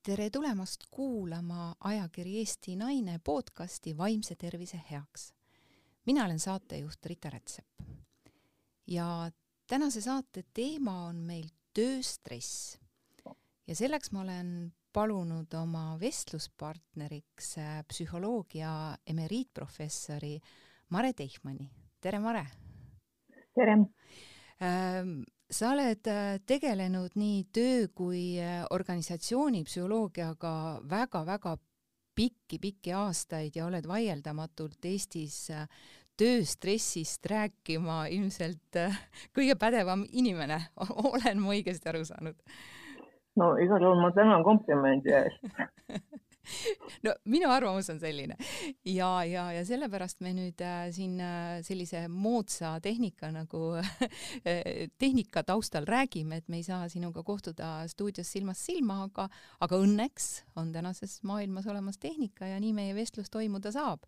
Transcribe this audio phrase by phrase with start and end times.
[0.00, 5.32] tere tulemast kuulama ajakiri Eesti Naine podcasti Vaimse tervise heaks.
[6.06, 7.66] mina olen saatejuht Rita Rätsep.
[8.86, 9.30] ja
[9.66, 12.78] tänase saate teema on meil tööstress.
[13.66, 17.54] ja selleks ma olen palunud oma vestluspartneriks
[17.88, 20.40] psühholoogia emeriitprofessori
[20.88, 21.70] Mare Teihmanni.
[22.00, 22.46] tere, Mare!
[23.54, 23.76] tere!
[25.50, 30.52] Sa oled äh, tegelenud nii töö kui äh, organisatsiooni psühholoogiaga
[30.86, 31.56] väga-väga
[32.14, 35.66] pikki-pikki aastaid ja oled vaieldamatult Eestis äh,
[36.20, 38.78] tööstressist rääkima ilmselt
[39.34, 40.60] kõige pädevam inimene,
[41.10, 42.38] olen ma õigesti aru saanud?
[43.40, 45.50] no igal juhul ma tänan komplimendi eest
[47.04, 48.36] no minu arvamus on selline.
[48.84, 55.44] Ja, ja, ja sellepärast me nüüd äh, siin äh, sellise moodsa tehnika nagu äh, tehnika
[55.46, 59.28] taustal räägime, et me ei saa sinuga kohtuda stuudios silmast silma, aga,
[59.60, 64.06] aga õnneks on tänases maailmas olemas tehnika ja nii meie vestlus toimuda saab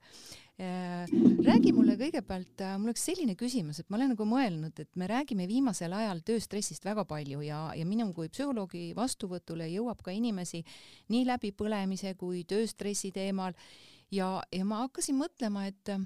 [0.61, 5.09] räägi mulle kõigepealt, äh, mul oleks selline küsimus, et ma olen nagu mõelnud, et me
[5.09, 10.63] räägime viimasel ajal tööstressist väga palju ja, ja minu kui psühholoogi vastuvõtule jõuab ka inimesi
[11.09, 13.57] nii läbipõlemise kui tööstressi teemal
[14.13, 16.05] ja, ja ma hakkasin mõtlema, et äh,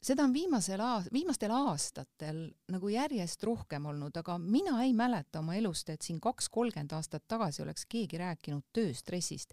[0.00, 5.58] seda on viimasel aas-, viimastel aastatel nagu järjest rohkem olnud, aga mina ei mäleta oma
[5.58, 9.52] elust, et siin kaks-kolmkümmend aastat tagasi oleks keegi rääkinud tööstressist.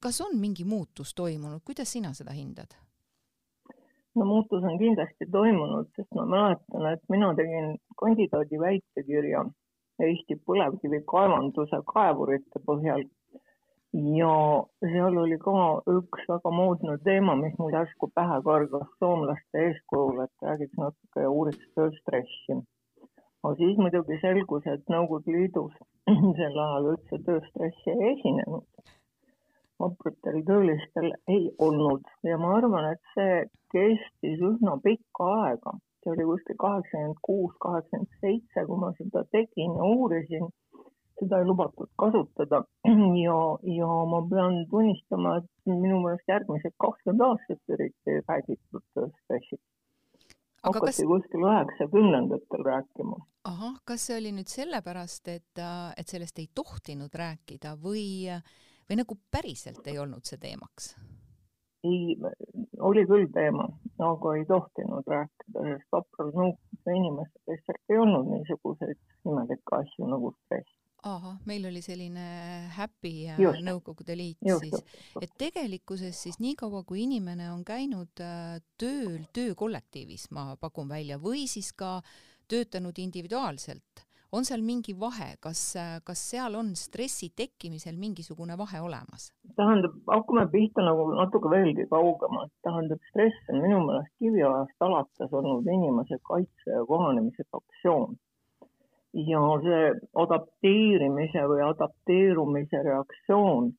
[0.00, 2.74] kas on mingi muutus toimunud, kuidas sina seda hindad?
[4.16, 9.44] No muutus on kindlasti toimunud, sest ma mäletan, et mina tegin kandidaadi väitekirja
[10.06, 13.04] Eesti põlevkivikaevanduse kaevurite põhjal.
[14.16, 14.32] ja
[14.92, 15.52] seal oli ka
[15.92, 21.30] üks väga moodne teema, mis mul järsku pähe kargas soomlaste eeskujul, et räägiks natuke ja
[21.30, 22.58] uuriks tööstressi.
[23.42, 25.72] aga siis muidugi selgus, et Nõukogude Liidus
[26.40, 28.95] sel ajal üldse tööstressi ei esinenud
[29.82, 33.42] vapratel töölistel ei olnud ja ma arvan, et see
[33.74, 35.76] kestis üsna pikka aega.
[36.02, 40.48] see oli kuskil kaheksakümmend kuus, kaheksakümmend seitse, kui ma seda tegin ja uurisin.
[41.20, 42.62] seda ei lubatud kasutada
[43.26, 43.38] ja,
[43.78, 49.64] ja ma pean tunnistama, et minu meelest järgmised kakskümmend aastat eriti räägitud stressist.
[50.62, 51.02] hakati kas...
[51.12, 53.18] kuskil üheksakümnendatel rääkima.
[53.52, 55.64] ahah, kas see oli nüüd sellepärast, et,
[55.96, 58.06] et sellest ei tohtinud rääkida või
[58.88, 60.94] või nagu päriselt ei olnud see teemaks?
[61.86, 62.16] ei,
[62.80, 63.66] oli küll teema,
[64.02, 68.98] aga ei tohtinud rääkida, sest vapral nõukogude inimestel lihtsalt ei olnud niisuguseid
[69.28, 70.74] imelikke asju nagu stress.
[71.06, 72.24] Ahah, meil oli selline
[72.74, 78.56] happy just, Nõukogude Liit just, siis, et tegelikkuses siis niikaua, kui inimene on käinud äh,
[78.80, 82.00] tööl töökollektiivis, ma pakun välja, või siis ka
[82.50, 85.60] töötanud individuaalselt, on seal mingi vahe, kas,
[86.04, 89.30] kas seal on stressi tekkimisel mingisugune vahe olemas?
[89.56, 95.68] tähendab, hakkame pihta nagu natuke veelgi kaugemalt, tähendab, stress on minu meelest kiviajast alates olnud
[95.76, 98.16] inimese kaitse ja kohanemise aktsioon.
[99.26, 99.84] ja see
[100.22, 103.70] adapteerimise või adapteerumise reaktsioon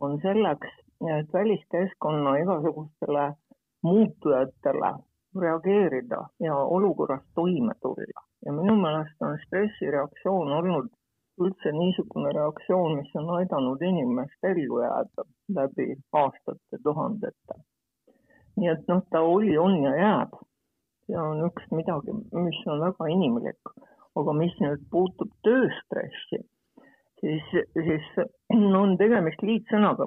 [0.00, 0.72] on selleks,
[1.18, 3.28] et väliskeskkonna igasugustele
[3.82, 4.90] muutujatele
[5.38, 10.88] reageerida ja olukorras toime tulla ja minu meelest on stressireaktsioon olnud
[11.40, 15.24] üldse niisugune reaktsioon, mis on aidanud inimest ellu jääda
[15.56, 15.86] läbi
[16.22, 17.56] aastate, tuhandete.
[18.56, 20.34] nii et noh, ta oli, on ja jääb.
[21.06, 22.12] see on üks midagi,
[22.46, 23.72] mis on väga inimlik,
[24.20, 26.42] aga mis nüüd puutub tööstressi,
[27.22, 28.10] siis, siis
[28.82, 30.06] on tegemist liitsõnaga,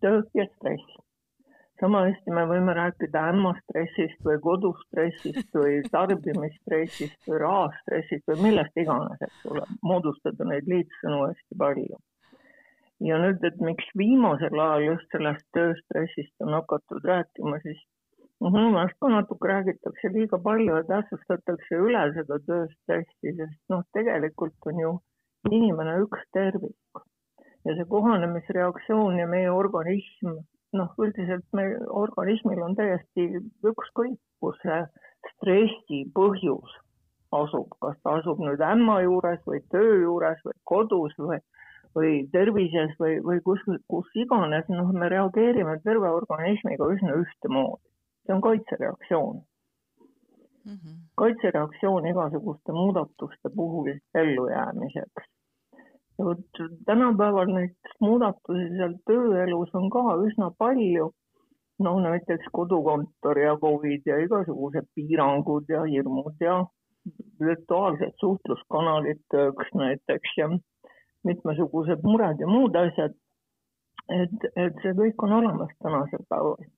[0.00, 0.96] töö ja stress
[1.80, 9.22] sama hästi me võime rääkida ämmastressist või kodustressist või tarbimisstressist või rahastressist või millest iganes,
[9.26, 12.00] eks ole, moodustada neid liitsõnu hästi palju.
[13.08, 17.80] ja nüüd, et miks viimasel ajal just sellest tööstressist on hakatud rääkima, siis
[18.40, 23.86] noh, minu meelest ka natuke räägitakse liiga palju ja tähtsustatakse üle seda tööstressi, sest noh,
[23.96, 24.94] tegelikult on ju
[25.48, 27.04] inimene üks tervik
[27.64, 30.40] ja see kohanemisreaktsioon ja meie organism
[30.76, 33.26] noh, üldiselt meil organismil on täiesti
[33.66, 34.80] ükskõik, kus see
[35.32, 36.76] stressi põhjus
[37.36, 41.38] asub, kas ta asub nüüd ämma juures või töö juures või kodus või,
[41.96, 47.86] või tervises või, või kus, kus iganes, noh, me reageerime terve organismiga üsna ühtemoodi.
[48.26, 49.36] see on kaitsereaktsioon
[50.64, 50.74] mm.
[50.74, 50.96] -hmm.
[51.22, 55.30] kaitsereaktsioon igasuguste muudatuste puhul ellujäämiseks
[56.86, 61.12] tänapäeval neid muudatusi seal tööelus on ka üsna palju.
[61.80, 66.58] noh, näiteks kodukontor ja Covid ja igasugused piirangud ja hirmud ja
[67.40, 70.50] virtuaalsed suhtluskanalid tööks näiteks ja
[71.24, 73.16] mitmesugused mured ja muud asjad.
[74.10, 76.68] et, et see kõik on olemas tänasel päeval.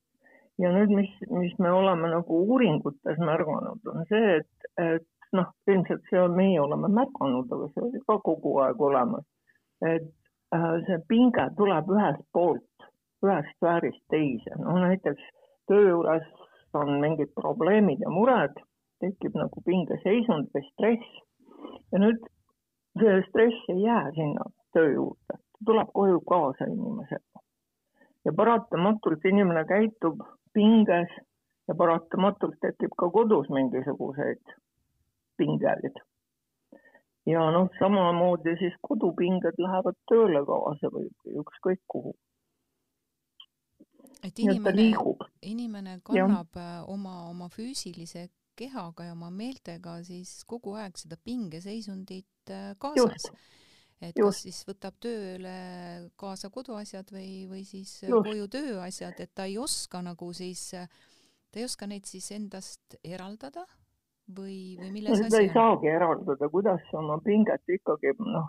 [0.63, 6.03] ja nüüd, mis, mis me oleme nagu uuringutes märganud, on see, et, et noh, ilmselt
[6.11, 9.25] see on, meie oleme märganud, aga see oli ka kogu aeg olemas,
[9.89, 10.09] et
[10.55, 12.89] äh, see pinge tuleb ühest poolt,
[13.25, 15.23] ühest sfäärist teise, no näiteks
[15.71, 16.29] töö juures
[16.75, 18.55] on mingid probleemid ja mured,
[19.03, 21.21] tekib nagu pingeseisund või stress
[21.93, 22.23] ja nüüd
[23.01, 24.47] see stress ei jää sinna
[24.77, 27.43] töö juurde, tuleb koju kaasa inimesega.
[28.25, 30.21] ja paratamatult inimene käitub
[30.55, 31.11] pinges
[31.69, 34.57] ja paratamatult tekib ka kodus mingisuguseid
[35.37, 35.97] pingeid.
[37.27, 41.09] Ja noh, samamoodi siis kodupinged lähevad tööle kaasa või
[41.43, 42.15] ükskõik kuhu.
[44.23, 44.93] et inimene,
[45.43, 46.63] inimene kannab ja.
[46.63, 53.31] Äh, oma, oma füüsilise kehaga ja oma meeltega siis kogu aeg seda pingeseisundit äh, kaasas.
[54.01, 54.27] et Just.
[54.27, 55.57] kas siis võtab tööle
[56.17, 58.27] kaasa koduasjad või, või siis äh, Just.
[58.27, 63.67] koju tööasjad, et ta ei oska nagu siis, ta ei oska neid siis endast eraldada
[64.37, 65.39] või, või milles asi on?
[65.41, 68.49] ei saagi eraldada, kuidas oma pinget ikkagi noh,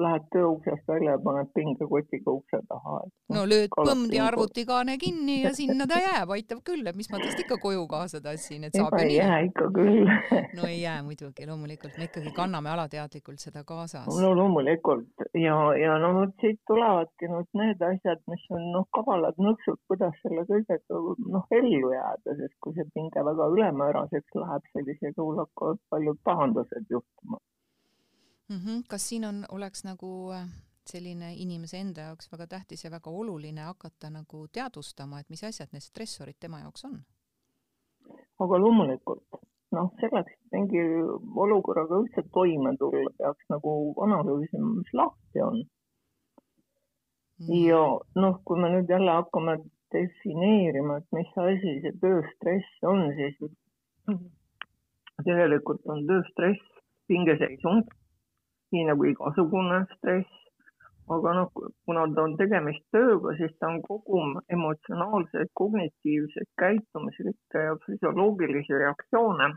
[0.00, 3.00] lähed tööuksest välja ja paned pingekotiga ukse taha.
[3.34, 7.40] no lööd põmdi arvutikaane kinni ja sinna ta jääb, aitab küll, et mis ma tast
[7.44, 9.06] ikka koju kaasa tassin, et saab nii.
[9.12, 10.10] ei jää ikka küll
[10.58, 14.10] no ei jää muidugi, loomulikult me ikkagi kanname alateadlikult seda kaasas.
[14.24, 19.38] no loomulikult ja, ja no vot siit tulevadki nüüd need asjad, mis on noh, kavalad
[19.48, 21.02] nõksud, kuidas selle kõigega
[21.36, 26.90] noh, ellu jääda, sest kui see pinge väga ülemääraseks läheb, sellisel juhul hakkavad paljud pahandused
[26.90, 27.38] juhtuma
[28.48, 28.56] mm.
[28.56, 28.84] -hmm.
[28.88, 30.48] kas siin on, oleks nagu äh,
[30.86, 35.72] selline inimese enda jaoks väga tähtis ja väga oluline hakata nagu teadvustama, et mis asjad
[35.72, 36.98] need stressorid tema jaoks on?
[38.44, 39.38] aga loomulikult,
[39.76, 40.82] noh, selleks, mingi
[41.44, 47.54] olukorraga üldse toime tulla, peaks nagu analüüsima, mis lahti on mm..
[47.68, 47.82] ja
[48.26, 49.56] noh, kui me nüüd jälle hakkame
[49.94, 53.36] defineerima, et mis asi see tööstress on, siis
[55.24, 56.72] tegelikult on tööstress
[57.08, 57.92] pingeseisund
[58.74, 60.40] nii nagu igasugune stress.
[61.14, 61.50] aga noh,
[61.84, 69.50] kuna ta on tegemist tööga, siis ta on kogum emotsionaalseid, kognitiivseid, käitumuslikke ja füsioloogilisi reaktsioone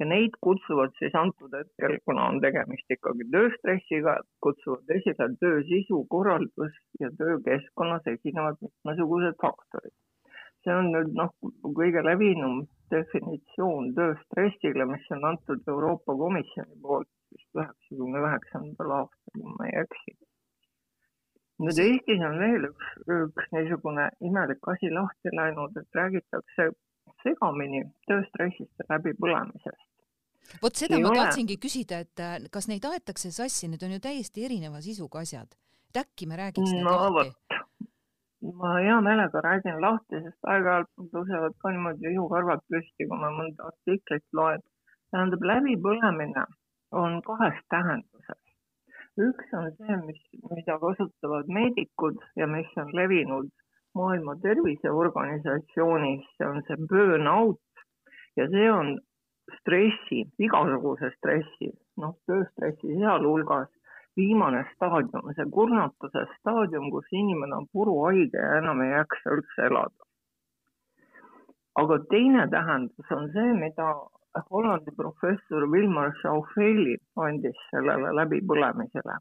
[0.00, 6.04] ja neid kutsuvad siis antud hetkel, kuna on tegemist ikkagi tööstressiga, kutsuvad esile töö sisu,
[6.14, 9.96] korraldus ja töökeskkonnas esinevad mitmesugused faktorid.
[10.64, 11.30] see on nüüd noh,
[11.76, 19.54] kõige levinum definitsioon tööstressile, mis on antud Euroopa Komisjoni poolt vist üheksakümne üheksandal aastal, kui
[19.58, 20.16] ma ei eksi.
[21.64, 26.70] nüüd Eestis on veel üks, üks niisugune imelik asi lahti läinud, et räägitakse
[27.24, 29.86] segamini tööstressist ja läbipõlemisest.
[30.62, 31.24] vot seda ei ma ole.
[31.24, 35.58] tahtsingi küsida, et äh, kas neid aetakse sassi, need on ju täiesti erineva sisuga asjad.
[35.90, 37.34] et äkki me räägiks no, lahti?
[38.42, 43.30] Ma hea meelega räägin lahti, sest aeg-ajalt mul tõusevad ka niimoodi ihukarvad püsti, kui ma
[43.38, 44.62] mõnda artiklit loen.
[45.10, 46.44] tähendab, läbipõlemine
[47.02, 48.42] on kahes tähenduses.
[49.28, 50.20] üks on see, mis,
[50.50, 53.50] mida kasutavad meedikud ja mis on levinud
[53.98, 57.82] Maailma Terviseorganisatsioonis, see on see burnout
[58.36, 58.98] ja see on
[59.60, 63.72] stressi, igasuguse stressi, noh, tööstressi sealhulgas
[64.18, 70.06] viimane staadium, see kurnatuse staadium, kus inimene on puruhaige ja enam ei jaksa üldse elada.
[71.80, 73.88] aga teine tähendus on see, mida
[74.50, 76.96] Hollandi professor Wilmar Schaufeli
[77.26, 79.14] andis sellele läbipõlemisele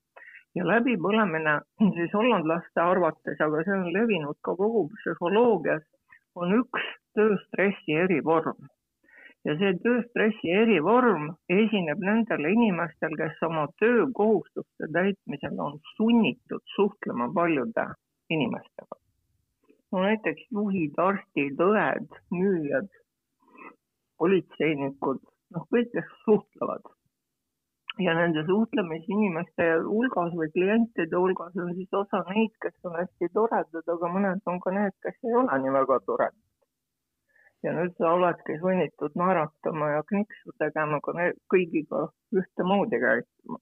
[0.57, 1.59] ja läbipõlemine
[1.97, 5.83] siis hollandlaste arvates, aga see on levinud ka kogu psühholoogias,
[6.35, 8.57] on üks tööstressi erivorm.
[9.45, 17.87] Ja see tööstressi erivorm esineb nendel inimestel, kes oma töökohustuste täitmisel on sunnitud suhtlema paljude
[18.29, 18.99] inimestega.
[19.91, 22.89] no näiteks juhid, arstid, õed, müüjad
[24.19, 25.21] politseinikud,
[25.55, 26.93] noh, kõik, kes suhtlevad.
[28.05, 33.89] ja nende suhtlemisinimeste hulgas või klientide hulgas on siis osa neid, kes on hästi toredad,
[33.95, 36.46] aga mõned on ka need, kes ei ole nii väga toredad.
[37.63, 42.07] Ja nüüd sa oledki sunnitud naeratama ja kniksu tegema, aga kõigiga
[42.41, 43.61] ühtemoodi käituma.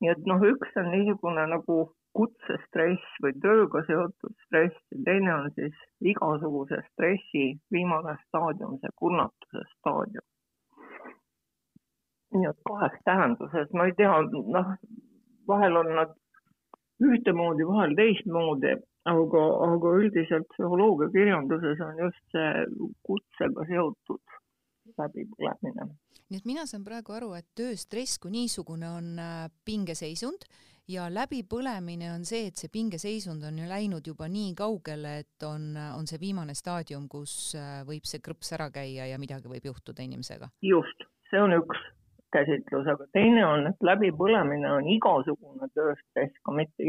[0.00, 1.76] nii et noh, üks on niisugune nagu
[2.18, 5.78] kutsestress või tööga seotud stress ja teine on siis
[6.12, 10.26] igasuguse stressi viimane staadium, see kurnatuse staadium.
[12.34, 14.14] nii et kahes tähenduses, ma ei tea,
[14.58, 14.74] noh,
[15.48, 16.14] vahel on nad
[17.02, 18.74] ühtemoodi, vahel teistmoodi,
[19.10, 22.66] aga, aga üldiselt psühholoogiakirjanduses on just see
[23.06, 24.38] kutsega seotud
[24.98, 25.88] läbipõlemine.
[26.30, 30.46] nii et mina saan praegu aru, et tööstress kui niisugune on äh, pingeseisund
[30.88, 35.72] ja läbipõlemine on see, et see pingeseisund on ju läinud juba nii kaugele, et on,
[35.76, 40.04] on see viimane staadium, kus äh, võib see krõps ära käia ja midagi võib juhtuda
[40.04, 40.50] inimesega.
[40.64, 41.84] just, see on üks
[42.34, 46.88] käsitlus, aga teine on, et läbipõlemine on igasugune tööstress, ka mitte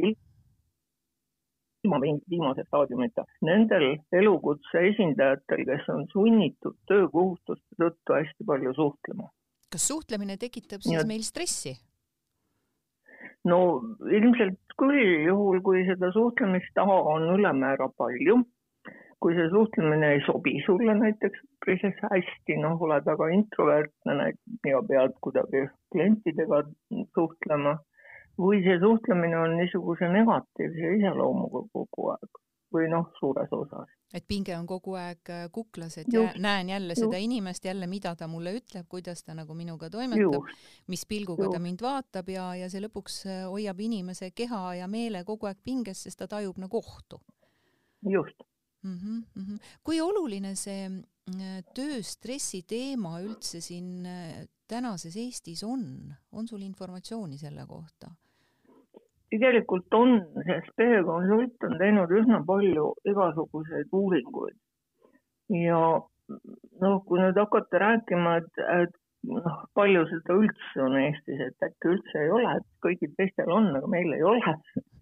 [1.85, 3.25] ilma viimase staadiumita.
[3.45, 9.29] Nendel elukutse esindajatel, kes on sunnitud töökohustuste tõttu hästi palju suhtlema.
[9.71, 11.07] kas suhtlemine tekitab siis ja...
[11.07, 11.75] meil stressi?
[13.49, 13.59] no
[14.09, 18.43] ilmselt küll, juhul kui seda suhtlemistaha on ülemäära palju.
[19.23, 24.27] kui see suhtlemine ei sobi sulle näiteks päris hästi, noh, oled väga introvertne
[24.69, 25.63] ja pead kuidagi
[25.93, 26.59] klientidega
[27.15, 27.77] suhtlema
[28.37, 32.41] või see suhtlemine on niisuguse negatiivse iseloomuga kogu aeg
[32.75, 33.91] või noh, suures osas.
[34.13, 37.03] et pinge on kogu aeg äh, kuklas, et just, näen jälle just.
[37.05, 40.49] seda inimest jälle, mida ta mulle ütleb, kuidas ta nagu minuga toimetab,
[40.91, 41.55] mis pilguga just.
[41.55, 45.61] ta mind vaatab ja, ja see lõpuks äh, hoiab inimese keha ja meele kogu aeg
[45.63, 47.21] pinges, sest ta tajub nagu ohtu.
[48.01, 48.43] just
[48.83, 48.97] mm.
[48.97, 49.59] -hmm, mm -hmm.
[49.83, 54.07] kui oluline see äh, tööstressi teema üldse siin
[54.67, 58.11] tänases Eestis on, on sul informatsiooni selle kohta?
[59.41, 64.57] Tegelikult on, sest Pehe Konsult on teinud üsna palju igasuguseid uuringuid.
[65.61, 65.79] ja
[66.81, 68.95] noh, kui nüüd hakata rääkima, et, et
[69.29, 73.71] noh, palju seda üldse on Eestis, et äkki üldse ei ole, et kõigil teistel on,
[73.79, 74.55] aga meil ei ole.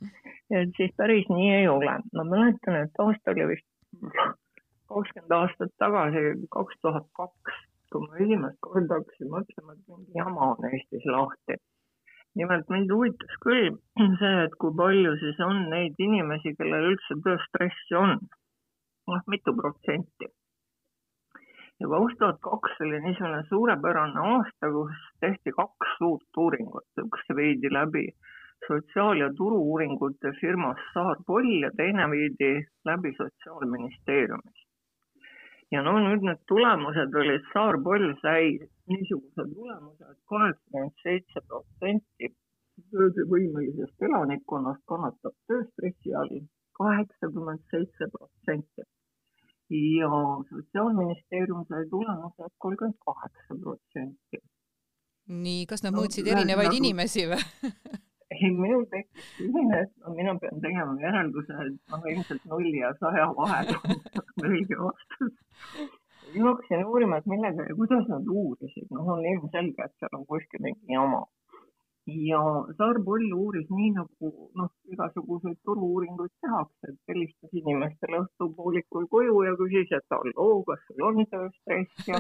[0.60, 2.00] et siis päris nii ei ole.
[2.14, 3.70] ma mäletan, et aasta oli vist
[4.94, 7.62] kakskümmend aastat tagasi, kaks tuhat kaks,
[7.94, 11.58] kui ma esimest korda hakkasin mõtlema, et mingi jama on Eestis lahti
[12.40, 13.74] nimelt mind huvitas küll
[14.22, 18.18] see, et kui palju siis on neid inimesi, kellel üldse tööstressi on.
[19.12, 20.30] noh, mitu protsenti.
[21.80, 27.74] ja kaks tuhat kaks oli niisugune suurepärane aasta, kus tehti kaks suurt uuringut, üks viidi
[27.74, 28.08] läbi
[28.68, 32.54] sotsiaal- ja turu-uuringute firmas Saar Poll ja teine viidi
[32.86, 34.64] läbi Sotsiaalministeeriumis
[35.72, 38.58] ja no nüüd need tulemused olid, Saar-Poll sai
[38.92, 42.30] niisuguse tulemuse, et kaheksakümmend seitse protsenti
[42.92, 46.42] töövõimelisest elanikkonnast kannatab tööstressi all,
[46.80, 48.88] kaheksakümmend seitse protsenti.
[49.74, 50.10] ja
[50.50, 54.42] Sotsiaalministeerium sai tulemuse, kolmkümmend kaheksa protsenti.
[55.28, 56.82] nii, kas nad no, mõõtsid erinevaid nagu...
[56.82, 57.42] inimesi või
[58.44, 62.94] ei, minul tekkis selline, et no mina pean tegema järelduse, et noh, ilmselt nulli ja
[63.00, 65.38] saja vahel on õige vastus.
[66.34, 70.20] siis ma hakkasin uurima, et millega ja kuidas nad uurisid, noh, on ilmselge, et seal
[70.20, 71.24] on kuskil mingi jama.
[72.12, 72.40] ja
[72.78, 79.54] Saar Poll uuris nii nagu noh, igasuguseid turu-uuringuid tehakse, et helistas inimestele õhtupoolikul koju ja
[79.62, 82.20] küsis, et halloo, kas sul on tööstress ja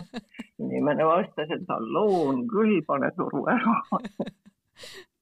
[0.68, 3.82] inimene vastas, et halloo, on küll, pane toru ära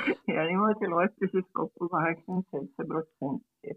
[0.34, 3.72] ja niimoodi loeti siis kokku kaheksakümmend seitse protsenti.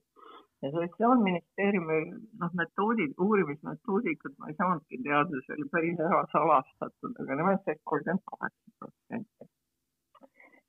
[0.61, 1.97] ja Sotsiaalministeeriumi
[2.41, 7.81] noh, metoodid, uurimismetoodikat ma ei saanudki teada, see oli päris ära salastatud, aga nemad said
[7.91, 9.49] kolmkümmend kaheksa protsenti.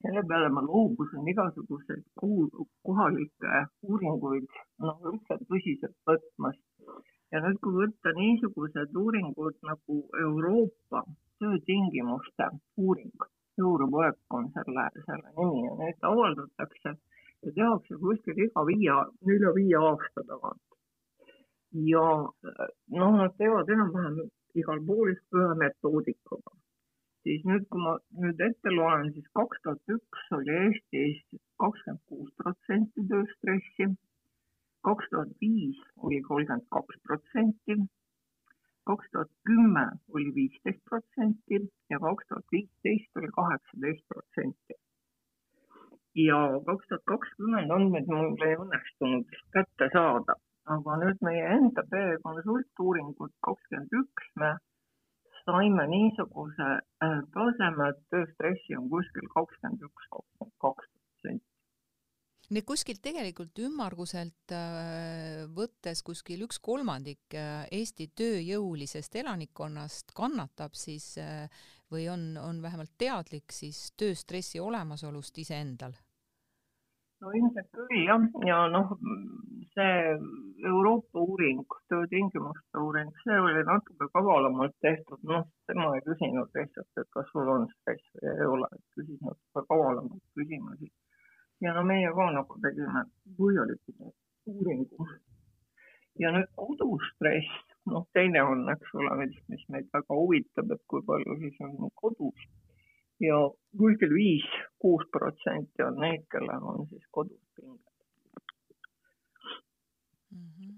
[0.03, 2.05] selle peale ma loobusin igasuguseid
[2.89, 4.49] kohalikke uuringuid
[4.87, 6.65] noh, üldse tõsiselt võtmast.
[7.33, 11.07] ja nüüd, kui võtta niisugused uuringud nagu Euroopa
[11.39, 12.51] töötingimuste
[12.87, 16.95] uuring Eurowork on selle, selle nimi ja neid avaldatakse
[17.45, 18.97] ja tehakse kuskil iga viie,
[19.29, 20.63] nelja-viie aasta tagant.
[21.91, 22.05] ja
[23.01, 24.21] noh, nad teevad enam-vähem
[24.63, 26.55] igal pool ühe metoodikaga.
[27.23, 31.21] siis nüüd, kui ma nüüd ette loen, siis kaks tuhat üks oli Eestis
[31.63, 33.91] kakskümmend kuus protsenti tööstressi,
[34.89, 37.79] kaks tuhat viis oli kolmkümmend kaks protsenti
[38.91, 41.61] kaks tuhat kümme oli viisteist protsenti
[41.91, 44.75] ja kaks tuhat viisteist oli kaheksateist protsenti.
[46.27, 50.37] ja kaks tuhat kakskümmend andmeid mul ei õnnestunud kätte saada,
[50.77, 51.87] aga nüüd meie enda
[52.29, 54.53] konsultuuringut kakskümmend üks me
[55.45, 56.69] saime niisuguse
[57.07, 61.54] äh, taseme, et tööstressi on kuskil kakskümmend üks, kakskümmend kaks protsenti
[62.53, 71.15] Need kuskilt tegelikult ümmarguselt äh, võttes kuskil üks kolmandik äh, Eesti tööjõulisest elanikkonnast kannatab siis
[71.23, 71.49] äh,
[71.93, 75.97] või on, on vähemalt teadlik siis tööstressi olemasolust iseendal?
[77.25, 78.91] no ilmselt küll jah, ja noh,
[79.73, 79.93] see
[80.69, 87.09] Euroopa uuring, töötingimuste uuring, see oli natuke kavalamalt tehtud, noh, tema ei küsinud lihtsalt, et
[87.17, 90.91] kas sul on stress või ei ole, küsis natuke kavalamalt küsimusi
[91.65, 93.05] ja no meie ka nagu tegime
[93.39, 94.13] põhjaliku
[94.53, 95.07] uuringu.
[96.23, 97.55] ja nüüd kodustress,
[97.91, 101.91] noh, teine on, eks ole, mis, mis meid väga huvitab, et kui palju siis on
[102.03, 102.47] kodus
[103.23, 103.41] ja
[103.79, 104.47] kuskil viis
[104.79, 107.81] kuus protsenti on neid, kellel on siis kodus pinged
[110.31, 110.49] mm.
[110.59, 110.75] -hmm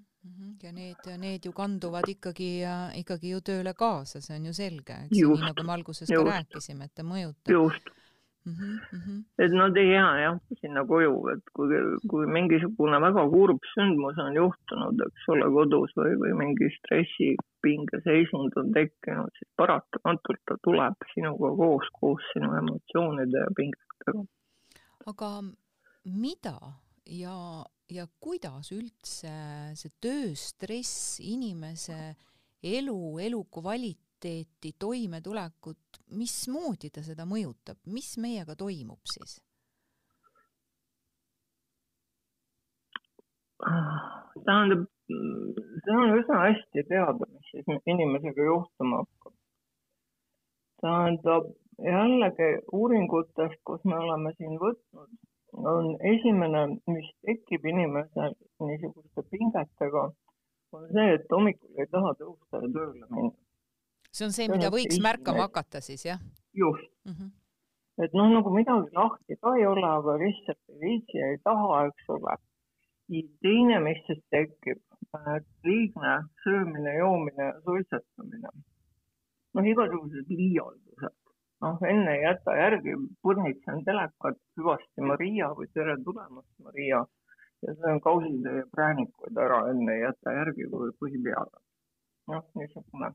[0.62, 2.62] ja need, need ju kanduvad ikkagi,
[2.94, 6.24] ikkagi ju tööle kaasa, see on ju selge, eks ju, nii nagu me alguses just,
[6.24, 7.52] ka rääkisime, et ta mõjutab.
[7.52, 7.92] just
[8.46, 9.22] Mm -hmm.
[9.38, 11.68] et nad ei jää jah sinna koju, et kui,
[12.10, 18.54] kui mingisugune väga kurb sündmus on juhtunud, eks ole, kodus või, või mingi stressipinge seisund
[18.62, 24.24] on tekkinud, siis paratamatult ta tuleb sinuga koos, koos sinu emotsioonide ja pingetega.
[25.10, 25.30] aga
[26.04, 26.58] mida
[27.06, 29.34] ja, ja kuidas üldse
[29.78, 32.14] see tööstress inimese
[32.62, 39.40] elu, elukvaliteeti, toimetulekut mismoodi ta seda mõjutab, mis meiega toimub siis?
[44.46, 49.34] tähendab, see on üsna hästi teada, mis siis inimesega juhtuma hakkab.
[50.82, 51.48] tähendab,
[51.92, 55.16] jällegi uuringutest, kus me oleme siin võtnud,
[55.72, 58.36] on esimene, mis tekib inimesel
[58.68, 60.04] niisuguste pingetega,
[60.76, 63.45] on see, et hommikul ei taha tõusta ja tööle minna
[64.16, 66.20] see on see, mida võiks märkama hakata siis, jah?
[66.56, 67.12] just mm.
[67.12, 67.30] -hmm.
[68.04, 71.84] et noh, nagu midagi lahti ka ei ole, aga lihtsalt ei viitsi ja ei taha,
[71.90, 72.36] eks ole.
[73.42, 74.80] teine, mis siis tekib,
[75.68, 78.50] liigne söömine, joomine ja suitsetamine.
[79.54, 81.16] noh, igasugused liialdused.
[81.66, 87.04] noh, enne ei jäta järgi, põrnitsen telekat, hüvasti Maria või tere tulemast, Maria.
[87.66, 91.64] ja söön kausitäie präänikuid ära, enne ei jäta järgi kui põhi peale.
[92.32, 93.14] noh, niisugune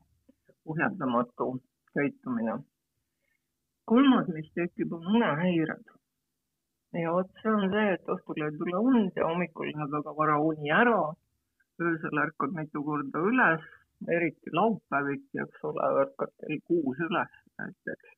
[0.66, 1.48] põhjendamatu
[1.94, 2.54] käitumine.
[3.90, 5.84] kolmas, mis tekib, on unehäired.
[7.02, 10.38] ja vot see on see, et õhtul ei tule und ja hommikul läheb väga vara
[10.48, 11.02] uni ära.
[11.82, 13.62] öösel ärkad mitu korda üles,
[14.16, 18.12] eriti laupäeviti, eks ole, ärkad kell kuus üles näiteks.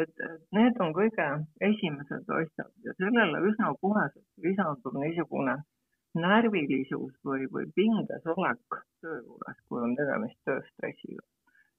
[0.00, 0.24] et
[0.58, 1.28] need on kõige
[1.70, 5.56] esimesed asjad ja sellele üsna koheselt lisandub niisugune
[6.26, 11.24] närvilisus või, või pinges olek töö juures, kui on tegemist tööstressiga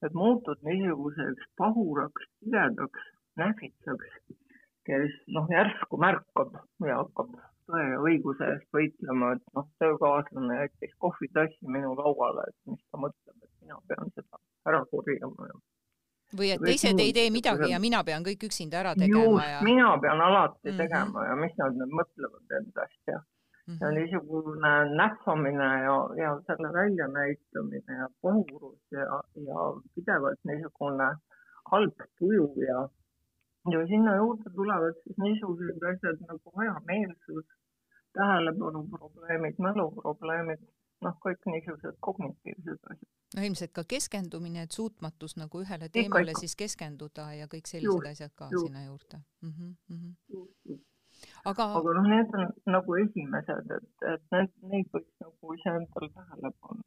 [0.06, 3.06] et muutud niisuguseks pahuraks, tigedaks,
[3.42, 4.18] nähvitsaks,
[4.88, 7.34] kes noh, järsku märkab ja hakkab
[7.68, 13.02] tõe ja õiguse eest võitlema, et noh, töökaaslane jättis kohvitassi minu lauale, et mis ta
[13.02, 15.58] mõtleb, et mina pean seda ära korjama ja
[16.38, 19.60] või et teised ei tee midagi ja mina pean kõik üksinda ära tegema just, ja.
[19.64, 20.82] mina pean alati mm -hmm.
[20.82, 23.22] tegema ja mis nad nüüd mõtlevad endast ja
[23.67, 23.73] mm.
[23.73, 23.95] -hmm.
[23.95, 29.60] niisugune nähvamine ja, ja selle väljanäitamine ja pahurus ja, ja
[29.95, 31.10] pidevalt niisugune
[31.71, 32.80] halb tuju ja,
[33.71, 37.45] ja sinna juurde tulevad siis niisugused asjad nagu hajameelsus,
[38.17, 40.63] tähelepanuprobleemid, mäluprobleemid,
[41.06, 43.13] noh, kõik niisugused kognitiivsed asjad.
[43.36, 47.93] no ilmselt ka keskendumine, et suutmatus nagu ühele teemale ikka, siis keskenduda ja kõik sellised
[47.93, 48.65] just, asjad ka just.
[48.65, 49.49] sinna juurde mm.
[49.49, 50.80] -hmm, mm -hmm.
[51.48, 56.52] Aga, aga noh, need on nagu esimesed, et, et need, neid võiks nagu iseendal tähele
[56.60, 56.84] panna.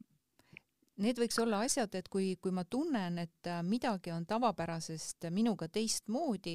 [1.01, 5.65] Need võiks olla asjad, et kui, kui ma tunnen, et äh, midagi on tavapärasest minuga
[5.73, 6.53] teistmoodi,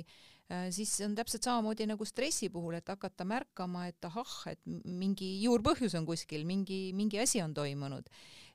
[0.53, 5.33] äh, siis on täpselt samamoodi nagu stressi puhul, et hakata märkama, et ahah, et mingi
[5.43, 8.07] juurpõhjus on kuskil, mingi, mingi asi on toimunud.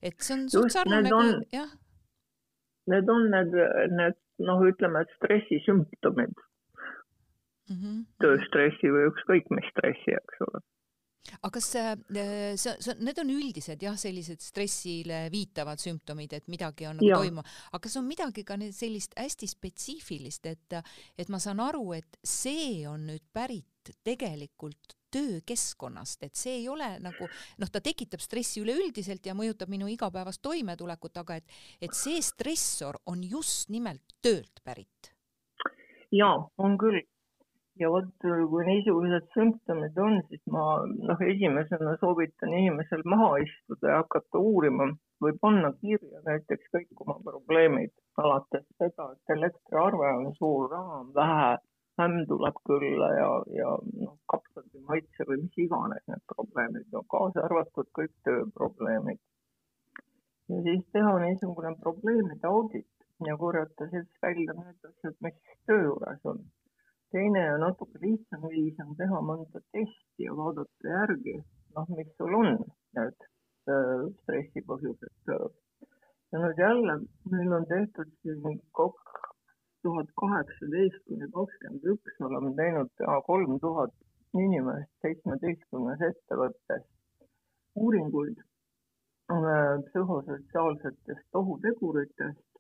[0.02, 1.76] et see on suht sarnane kui, jah.
[2.90, 3.60] Need on need,
[3.92, 4.16] need
[4.48, 6.40] noh, ütleme, et stressisümptomid
[7.71, 8.03] mm -hmm.
[8.23, 10.63] tööstressi või ükskõik mis stressi, eks ole
[11.39, 11.91] aga kas see,
[12.60, 17.51] see, see, need on üldised jah, sellised stressile viitavad sümptomid, et midagi on nagu toimunud,
[17.71, 20.79] aga kas on midagi ka sellist hästi spetsiifilist, et,
[21.17, 26.88] et ma saan aru, et see on nüüd pärit tegelikult töökeskkonnast, et see ei ole
[27.03, 32.21] nagu noh, ta tekitab stressi üleüldiselt ja mõjutab minu igapäevast toimetulekut, aga et, et see
[32.23, 35.12] stressor on just nimelt töölt pärit.
[36.12, 37.03] ja on küll,
[37.79, 40.65] ja vot, kui niisugused sümptomid on, siis ma
[41.10, 44.89] noh, esimesena soovitan inimesel maha istuda ja hakata uurima
[45.23, 51.12] või panna kirja näiteks kõik oma probleemid, alates seda, et elektriarve on suur, raha on
[51.15, 51.51] vähe,
[52.03, 57.07] ämm tuleb külla ja, ja noh, kapsad ei maitse või mis iganes need probleemid on,
[57.15, 59.21] kaasa arvatud kõik tööprobleemid.
[60.51, 62.88] ja siis teha niisugune probleemide audit
[63.27, 65.38] ja korjata siis välja need asjad, mis
[65.69, 66.41] töö juures on
[67.15, 71.36] teine ja natuke lihtsam viis on teha mõnda testi ja vaadata järgi,
[71.76, 72.52] noh, mis sul on
[72.97, 73.28] need
[73.71, 75.13] äh, stressi põhjused.
[76.32, 77.00] ja nüüd jälle
[77.34, 79.12] meil on tehtud siin kaks
[79.84, 83.93] tuhat kaheksateist kuni kakskümmend üks oleme teinud pea kolm tuhat
[84.43, 86.86] inimest seitsmeteistkümnes ettevõttes
[87.84, 92.51] uuringuid äh, psühhosotsiaalsetest ohuteguritest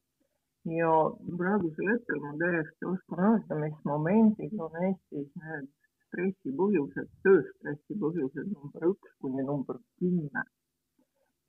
[0.69, 0.89] ja
[1.37, 5.69] praegusel hetkel ma täiesti oskan öelda, mis momendil on Eestis need
[6.05, 10.43] stressi põhjused, tööstressi põhjused number üks kuni number kümme.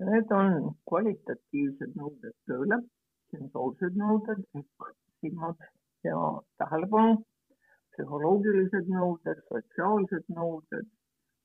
[0.08, 2.78] Need on kvalitatiivsed nõuded tööle,
[3.34, 4.88] sensoolsed nõuded ehk
[5.20, 5.60] silmad
[6.08, 6.16] ja
[6.62, 7.20] tähelepanu,
[7.92, 10.88] psühholoogilised nõuded, sotsiaalsed nõuded,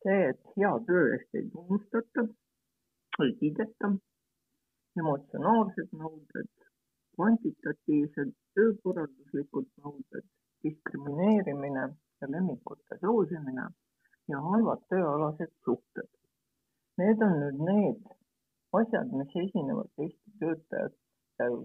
[0.06, 2.24] see, et hea töö eest ei tunnustata,
[3.26, 3.92] ei kiideta,
[5.04, 6.50] emotsionaalsed nõuded,
[7.18, 10.26] kvantitatiivsed töökorralduslikud nõuded,
[10.66, 11.88] diskrimineerimine
[12.22, 13.66] ja lemmikute soosimine
[14.32, 16.10] ja halvad tööalased suhted.
[17.02, 18.14] Need on nüüd need
[18.78, 21.58] asjad, mis esinevad Eesti töötajatel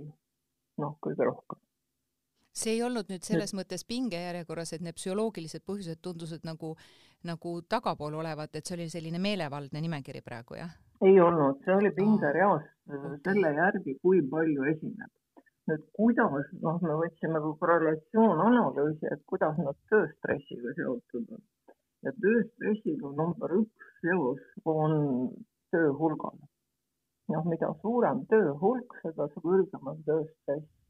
[0.82, 1.60] noh, kõige rohkem.
[2.52, 6.74] see ei olnud nüüd selles mõttes pingejärjekorras, et need psühholoogilised põhjused tundusid nagu,
[7.24, 10.76] nagu tagapool olevat, et see oli selline meelevaldne nimekiri praegu, jah?
[11.02, 13.16] ei olnud, see oli pingereas okay.
[13.24, 15.10] selle järgi, kui palju esineb
[15.70, 21.42] nüüd kuidas, noh, me võtsime kui korrelatsioonanalüüsi, et kuidas nad tööstressiga seotud on.
[22.02, 24.40] ja tööstressiga number üks seos
[24.74, 24.94] on
[25.74, 26.38] töö hulgal.
[27.34, 30.81] noh, mida suurem töö hulk, seda kõrgem on tööstress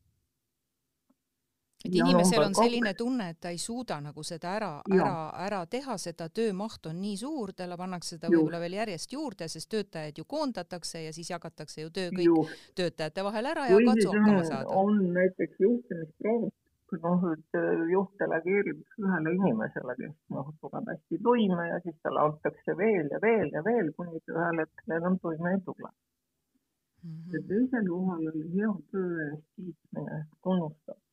[1.85, 5.17] et inimesel on selline tunne, et ta ei suuda nagu seda ära, ära,
[5.47, 9.71] ära teha, seda töömaht on nii suur, talle pannakse seda võib-olla veel järjest juurde, sest
[9.73, 12.57] töötajaid ju koondatakse ja siis jagatakse ju töö kõik Juh.
[12.79, 14.81] töötajate vahel ära ja katsu hakkama saada.
[14.83, 16.55] on näiteks juhtimisproovid,
[17.03, 22.27] noh, et äh, juht delegeerib ühele inimesele, kes noh, tuleb hästi toime ja siis talle
[22.29, 27.15] antakse veel ja veel ja veel, kuni ta ühel hetkel enam toime ei tule mm.
[27.15, 27.33] -hmm.
[27.33, 31.12] ja teisel kohal oli hea töö eest kiitmine, tunnustamine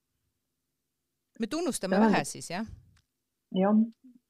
[1.39, 2.01] me tunnustame ja.
[2.01, 2.65] vähe siis, jah?
[3.55, 3.77] jah,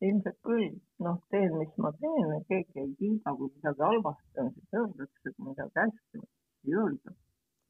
[0.02, 0.76] ilmselt küll.
[1.06, 5.34] noh, teen, mis ma teen ja keegi ei kiida, kui midagi halvasti on, siis öeldakse,
[5.36, 6.28] kui midagi hästi on,
[6.68, 7.16] ei öelda.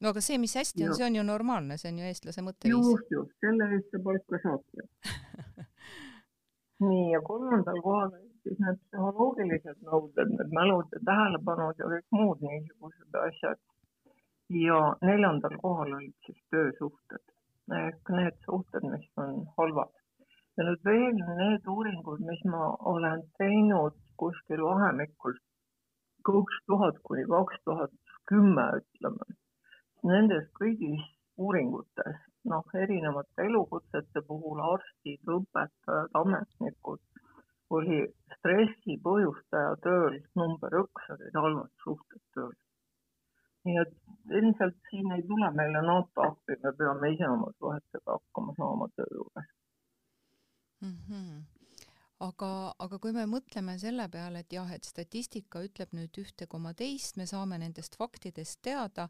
[0.00, 2.90] no aga see, mis hästi on, see on ju normaalne, see on ju eestlase mõtteviis.
[2.90, 4.86] just, just, selle eest sa palka saadki
[6.88, 8.12] nii, ja kolmandal kohal
[8.44, 13.60] siis need psühholoogilised nõuded, need mälud ja tähelepanud ja kõik muud niisugused asjad.
[14.60, 17.26] ja neljandal kohal olid siis töösuhted
[17.70, 19.92] need suhted, mis on halvad.
[20.56, 25.36] ja nüüd veel need uuringud, mis ma olen teinud kuskil vahemikul
[26.28, 27.92] kaks tuhat kuni kaks tuhat
[28.30, 29.26] kümme, ütleme.
[30.10, 31.06] Nendes kõigis
[31.44, 32.18] uuringutes,
[32.52, 37.00] noh, erinevate elukutsete puhul arstid, õpetajad, ametnikud,
[37.78, 38.00] oli
[38.36, 42.56] stressi põhjustaja tööl number üks olid halvad suhted tööl
[43.68, 43.94] nii et
[44.40, 49.08] ilmselt siin ei tule meile NATO appi, me peame ise oma suhetega hakkama saama töö
[49.14, 49.48] juures
[50.82, 50.98] mm.
[51.08, 51.40] -hmm
[52.20, 52.50] aga,
[52.84, 57.16] aga kui me mõtleme selle peale, et jah, et statistika ütleb nüüd ühte koma teist,
[57.16, 59.08] me saame nendest faktidest teada,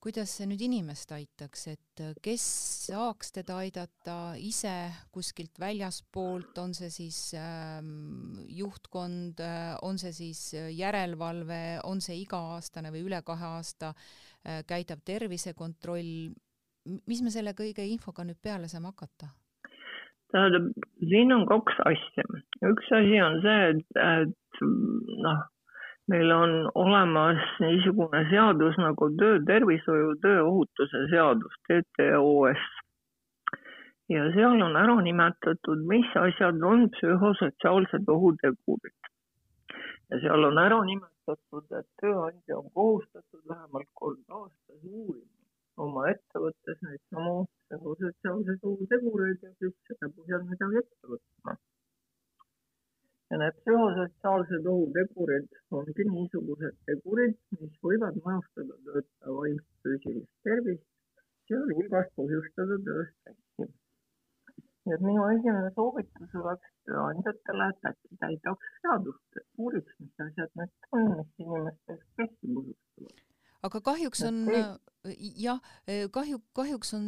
[0.00, 2.44] kuidas see nüüd inimest aitaks, et äh, kes
[2.86, 4.72] saaks teda aidata ise
[5.12, 12.20] kuskilt väljaspoolt, on see siis ähm, juhtkond, äh, on see siis äh, järelevalve, on see
[12.22, 16.32] iga-aastane või üle kahe aasta äh, käidav tervisekontroll,
[17.06, 19.34] mis me selle kõige infoga nüüd peale saame hakata?
[20.30, 20.68] tähendab,
[21.10, 22.24] siin on kaks asja.
[22.68, 24.60] üks asi on see, et, et
[25.26, 25.48] noh
[26.08, 32.62] meil on olemas niisugune seadus nagu töötervishoiu tööohutuse seadus, TTOS.
[34.08, 39.10] ja seal on ära nimetatud, mis asjad on psühhosotsiaalsed ohutegurid.
[40.10, 45.40] ja seal on ära nimetatud, et tööandja on kohustatud vähemalt kord aastas uurima
[45.84, 51.54] oma ettevõttes neid samu psühhosotsiaalseid ohutegureid ja siis selle põhjal midagi ette võtma
[53.30, 60.88] ja need psühhosotsiaalsed ohutegurid ongi niisugused tegurid, mis võivad mõjutada töötaja vaimset füüsilist tervist,
[61.50, 63.68] sealhulgas põhjustada tööstressi.
[64.88, 70.54] nii et minu esimene soovitus oleks tööandjatele, et äkki täidaks seadust, et uuriks, mis asjad
[70.62, 73.26] need on, mis inimestel stressi põhjustavad
[73.68, 74.38] aga kahjuks on
[75.36, 75.60] jah,
[76.16, 77.06] kahju, kahjuks on,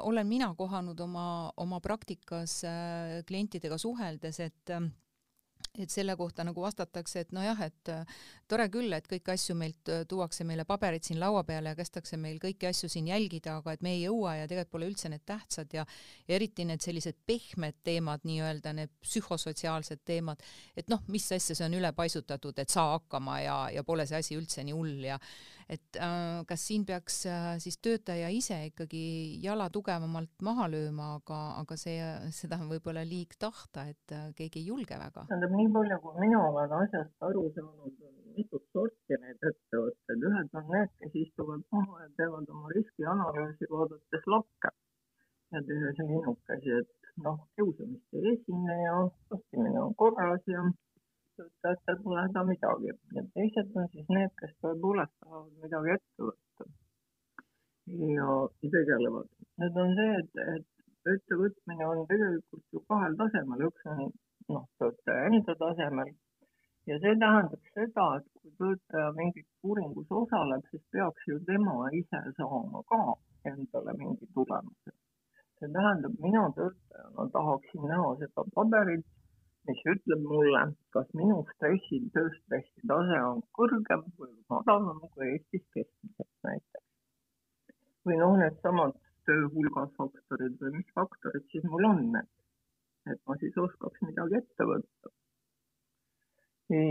[0.00, 1.26] olen mina kohanud oma,
[1.60, 4.72] oma praktikas äh, klientidega suheldes, et
[5.80, 8.16] et selle kohta nagu vastatakse, et nojah, et äh,
[8.50, 12.18] tore küll, et kõiki asju meilt äh, tuuakse meile paberid siin laua peale ja kästakse
[12.20, 15.24] meil kõiki asju siin jälgida, aga et me ei jõua ja tegelikult pole üldse need
[15.28, 15.86] tähtsad ja,
[16.28, 20.44] ja eriti need sellised pehmed teemad, nii-öelda need psühhosotsiaalsed teemad,
[20.76, 24.36] et noh, mis asja see on ülepaisutatud, et saa hakkama ja, ja pole see asi
[24.36, 25.18] üldse nii hull ja
[25.72, 29.02] et äh, kas siin peaks äh, siis töötaja ise ikkagi
[29.44, 31.98] jala tugevamalt maha lööma, aga, aga see,
[32.34, 35.26] seda on võib-olla liig tahta, et äh, keegi ei julge väga?
[35.30, 40.56] tähendab, nii palju, kui mina olen asjast aru saanud, on mitut sorti neid ettevõtteid, ühed
[40.60, 44.72] on need, kes istuvad maha ja teevad oma riskianalüüsi, vaadates lakke
[45.52, 48.96] ja tehes linnukesi, et noh, kiusamist ei esine ja
[49.32, 50.64] postimine on korras ja
[51.42, 52.94] töötajatel pole häda midagi.
[53.16, 56.68] ja teised on siis need, kes tõepoolest tahavad midagi ette võtta
[58.16, 58.28] ja
[58.74, 59.30] tegelevad.
[59.62, 64.04] Need on see, et, et ettevõtmine on tegelikult ju kahel tasemel, üks on
[64.54, 66.12] noh, töötaja enda tasemel
[66.90, 72.20] ja see tähendab seda, et kui töötaja mingis uuringus osaleb, siis peaks ju tema ise
[72.38, 73.02] saama ka
[73.52, 74.94] endale mingi tulemuse.
[75.58, 79.06] see tähendab, mina töötajana tahaksin näha seda paberit,
[79.68, 80.64] mis ütleb mulle,
[80.96, 86.86] kas minu stressi, tööstressi tase on kõrgem või madalam kui Eestis keskmiselt näiteks.
[88.06, 88.96] või noh, needsamad
[89.26, 92.30] töö hulgafaktorid või mis faktorid siis mul on need
[93.10, 95.10] et ma siis oskaks midagi ette võtta.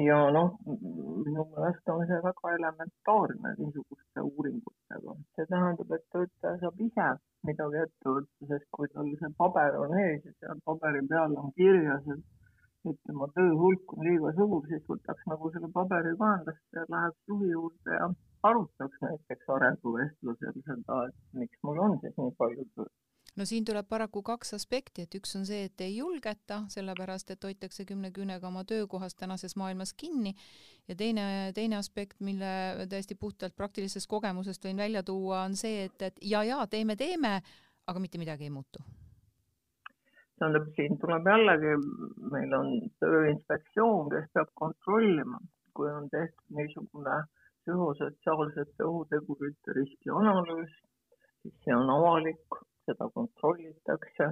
[0.05, 5.15] ja noh, minu meelest on see väga elementaarne niisuguste uuringutega.
[5.35, 7.07] see tähendab, et töötaja saab ise
[7.49, 11.55] midagi ette võtta, sest kui tal see paber on ees ja seal paberi peal on
[11.59, 12.40] kirjas, et
[12.89, 17.31] et tema töö hulk on liiga suur, siis võtaks nagu selle paberi kaenlasse ja läheks
[17.31, 18.09] juhi juurde ja
[18.49, 22.93] arutaks näiteks arenguvestlusel seda, et miks mul on siis nii palju tööd.
[23.39, 27.45] No siin tuleb paraku kaks aspekti, et üks on see, et ei julgeta, sellepärast et
[27.47, 30.33] hoitakse kümne küünega oma töökohast tänases maailmas kinni.
[30.91, 32.51] Ja teine, teine aspekt, mille
[32.91, 37.37] täiesti puhtalt praktilisest kogemusest võin välja tuua, on see, et, et ja, ja teeme, teeme,
[37.87, 38.83] aga mitte midagi ei muutu
[40.41, 41.73] tähendab, siin tuleb jällegi,
[42.33, 42.69] meil on
[43.03, 45.37] Tööinspektsioon, kes peab kontrollima,
[45.77, 47.17] kui on tehtud niisugune
[47.61, 50.73] psühhosotsiaalsete ohutegurite riskianalüüs,
[51.43, 52.57] siis see on avalik,
[52.89, 54.31] seda kontrollitakse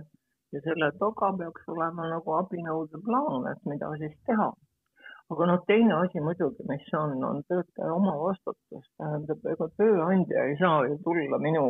[0.53, 4.49] ja selle taga peaks olema nagu abinõude plaan, et mida siis teha.
[5.29, 10.87] aga noh, teine asi muidugi, mis on, on töötaja omavastutus, tähendab, ega tööandja ei saa
[10.89, 11.65] ju tulla minu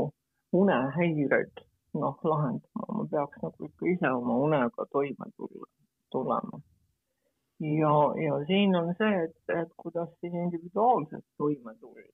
[0.55, 1.59] unehäireid
[1.93, 5.67] noh, lahendama, ma peaks nagu ikka ise oma unega toime tulla,
[6.11, 6.61] tulema.
[7.81, 7.93] ja,
[8.25, 12.07] ja siin on see, et, et kuidas siis individuaalselt toime tulla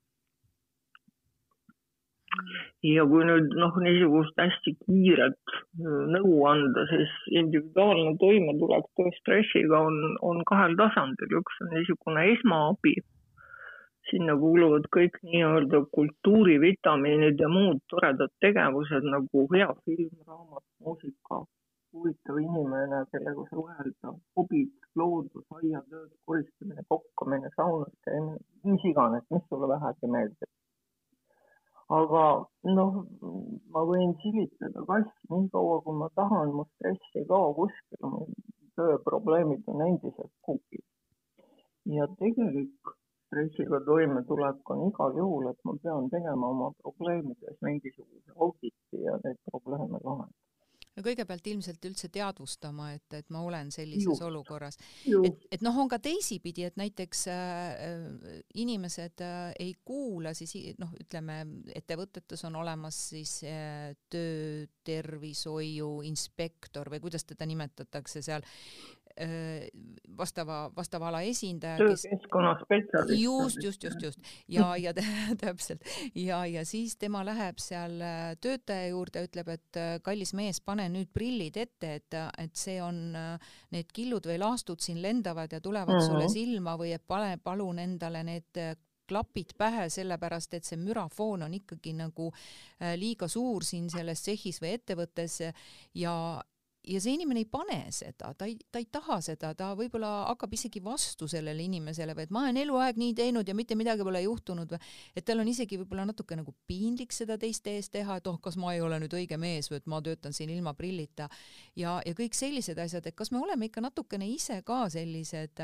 [2.85, 5.55] ja kui nüüd noh, niisugust hästi kiiret
[6.15, 12.95] nõu anda, siis individuaalne toimetulek tööstressiga on, on kahel tasandil, üks on niisugune esmaabi.
[14.09, 21.41] Sinna kuuluvad kõik nii-öelda kultuurivitamiinid ja muud toredad tegevused nagu hea film, raamat, muusika,
[21.95, 29.71] huvitav inimene, kellega suhelda, hobid, loodus, aiatööd, koristamine, kokkamine, saunas käimine, mis iganes, mis sulle
[29.73, 30.53] vähegi meeldib
[31.93, 32.23] aga
[32.77, 32.93] noh,
[33.69, 38.25] ma võin silitada kassi nii kaua, kui ma tahan, mu stress ei kao kuskile, mu
[38.75, 40.81] tööprobleemid on endiselt kuhugi.
[41.85, 42.95] ja tegelik
[43.35, 49.39] stressiga toimetulek on igal juhul, et ma pean tegema oma probleemides mingisuguse auditi ja neid
[49.51, 50.43] probleeme lahendama
[50.95, 54.21] no kõigepealt ilmselt üldse teadvustama, et, et ma olen sellises Juh.
[54.29, 54.77] olukorras.
[55.27, 60.93] et, et noh, on ka teisipidi, et näiteks äh, inimesed äh, ei kuula siis noh,
[60.95, 61.41] ütleme
[61.75, 68.47] ettevõtetes on olemas siis äh, töötervishoiu inspektor või kuidas teda nimetatakse seal
[69.04, 69.04] Äh,
[70.17, 71.77] vastava, vastava ala esindaja.
[71.77, 73.21] töökeskkonna spetsialist.
[73.21, 74.93] just, just, just, just ja, ja
[75.43, 75.83] täpselt
[76.15, 80.87] ja, ja siis tema läheb seal äh, töötaja juurde, ütleb, et äh, kallis mees, pane
[80.91, 83.15] nüüd prillid ette, et, et see on,
[83.71, 86.11] need killud või laastud siin lendavad ja tulevad mm -hmm.
[86.11, 88.59] sulle silma või et pane palun endale need
[89.07, 92.31] klapid pähe, sellepärast et see mürafoon on ikkagi nagu
[92.97, 95.41] liiga suur siin selles tsehhis või ettevõttes
[95.93, 96.15] ja,
[96.87, 100.53] ja see inimene ei pane seda, ta ei, ta ei taha seda, ta võib-olla hakkab
[100.57, 104.21] isegi vastu sellele inimesele või et ma olen eluaeg nii teinud ja mitte midagi pole
[104.25, 104.79] juhtunud või
[105.15, 108.57] et tal on isegi võib-olla natuke nagu piinlik seda teiste ees teha, et oh, kas
[108.61, 111.29] ma ei ole nüüd õige mees või et ma töötan siin ilma prillita
[111.75, 115.61] ja, ja kõik sellised asjad, et kas me oleme ikka natukene ise ka sellised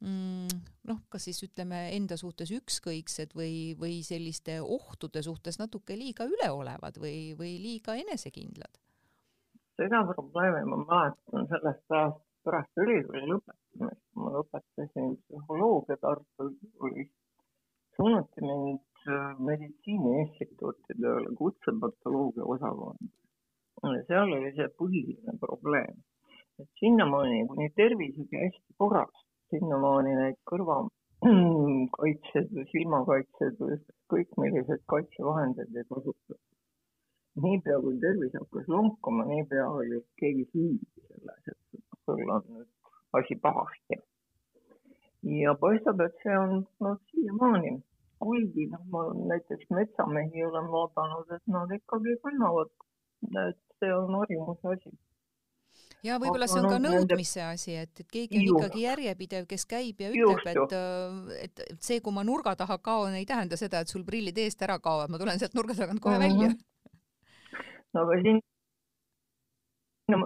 [0.00, 6.28] mm, noh, kas siis ütleme enda suhtes ükskõiksed või, või selliste ohtude suhtes natuke liiga
[6.28, 8.80] üleolevad või, või liiga enesekindlad
[9.80, 17.08] seda probleemi ma mäletan sellest ajast pärast ülikooli lõpetamist, ma lõpetasin psühholoogia Tartu Ülikoolis,
[17.96, 23.10] suunati mind äh, meditsiini instituuti tööle kutsepatoloogia osakonda.
[24.08, 26.04] seal oli see põhiline probleem,
[26.60, 33.80] et sinnamaani, kuni tervis oli hästi korras, sinnamaani neid kõrvakaitsed või silmakaitsed või
[34.12, 36.49] kõik millised kaitsevahendid ei kasutatud
[37.42, 42.68] niipea kui tervis hakkas lonkama, niipea oli keegi süüdi selles, et sul on nüüd
[43.18, 44.00] asi pahasti.
[45.40, 46.54] ja paistab, et see on
[46.86, 47.74] noh, siiamaani,
[48.24, 52.72] kuigi noh, ma näiteks metsamehi olen vaadanud, et nad ikkagi kannavad,
[53.46, 54.96] et see on harjumuse asi
[56.06, 58.56] ja võib-olla see on ka nõudmise asi, et, et keegi on ju.
[58.56, 62.78] ikkagi järjepidev, kes käib ja ütleb, et, äh, et, et see, kui ma nurga taha
[62.82, 66.00] kaon, ei tähenda seda, et sul prillid eest ära kaovad, ma tulen sealt nurga tagant
[66.00, 66.40] kohe mm -hmm.
[66.40, 66.69] välja.
[67.94, 68.40] No aga siin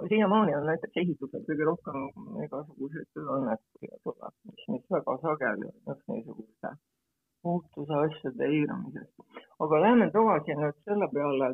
[0.09, 2.01] siiamaani on näiteks ehitusel kõige rohkem
[2.47, 6.75] igasuguseid tööõnnetusi tuleb, mis, mis väga sageli on just niisuguste
[7.45, 9.41] muutuse asjade eiramisest.
[9.67, 11.51] aga lähme tagasi nüüd selle peale,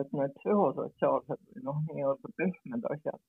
[0.00, 3.20] et need psühhosotsiaalsed või noh, nii-öelda pehmed asjad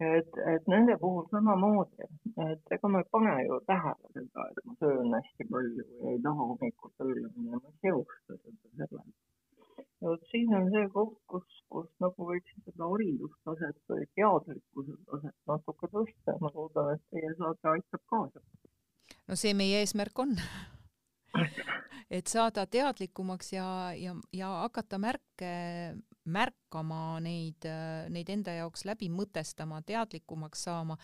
[0.00, 2.06] et, et nende puhul samamoodi,
[2.46, 6.22] et ega ma ei pane ju tähele seda, et ma söön hästi palju või ei
[6.26, 9.04] taha hommikul tööle minna, ma ei seosta seda sellega.
[10.00, 15.36] Ja vot siin on see koht, kus, kus nagu võiks seda haridustaset või teadlikkuse taset
[15.52, 18.44] natuke tõsta ja ma loodan, et teie saade aitab kaasa.
[19.28, 20.36] no see meie eesmärk on
[22.18, 23.66] et saada teadlikumaks ja,
[23.96, 25.52] ja, ja hakata märke
[26.22, 27.66] märkama neid,
[28.14, 30.96] neid enda jaoks läbi mõtestama, teadlikumaks saama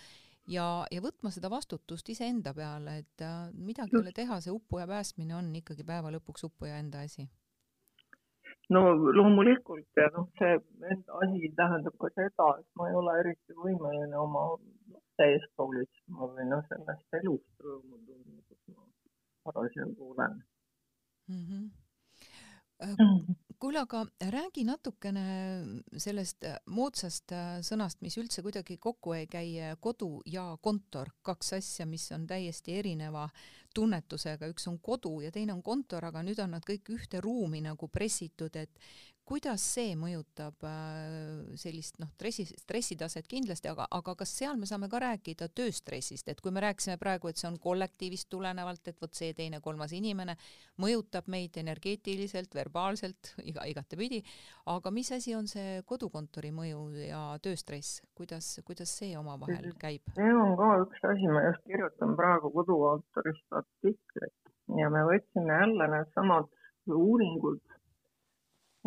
[0.49, 4.87] ja, ja võtma seda vastutust iseenda peale, et äh, midagi ei ole teha, see uppuja
[4.91, 7.29] päästmine on ikkagi päeva lõpuks uppuja enda asi.
[8.75, 8.83] No
[9.19, 10.55] loomulikult ja noh, see
[11.23, 14.45] asi tähendab ka seda, et ma ei ole eriti võimeline oma
[14.93, 18.89] laste eest hoolitsema või noh, sellest elust rõõmu tundma, kus ma
[19.49, 20.41] parasjagu olen
[21.33, 21.45] mm.
[21.45, 21.69] -hmm
[23.59, 25.25] kuule, aga räägi natukene
[25.97, 31.11] sellest äh, moodsast äh, sõnast, mis üldse kuidagi kokku ei käi, äh, kodu ja kontor,
[31.27, 33.29] kaks asja, mis on täiesti erineva
[33.79, 37.63] tunnetusega, üks on kodu ja teine on kontor, aga nüüd on nad kõik ühte ruumi
[37.65, 38.75] nagu pressitud, et
[39.29, 44.89] kuidas see mõjutab äh, sellist noh, stressi, stressitaset kindlasti, aga, aga kas seal me saame
[44.89, 49.13] ka rääkida tööstressist, et kui me rääkisime praegu, et see on kollektiivist tulenevalt, et vot
[49.15, 50.39] see teine, kolmas inimene
[50.81, 54.23] mõjutab meid energeetiliselt, verbaalselt, iga, igatepidi,
[54.73, 60.09] aga mis asi on see kodukontori mõju ja tööstress, kuidas, kuidas see omavahel käib?
[60.17, 65.93] see on ka üks asi, ma just kirjutan praegu kodukontorist artiklit ja me võtsime jälle
[65.97, 66.49] needsamad
[66.89, 67.61] uuringud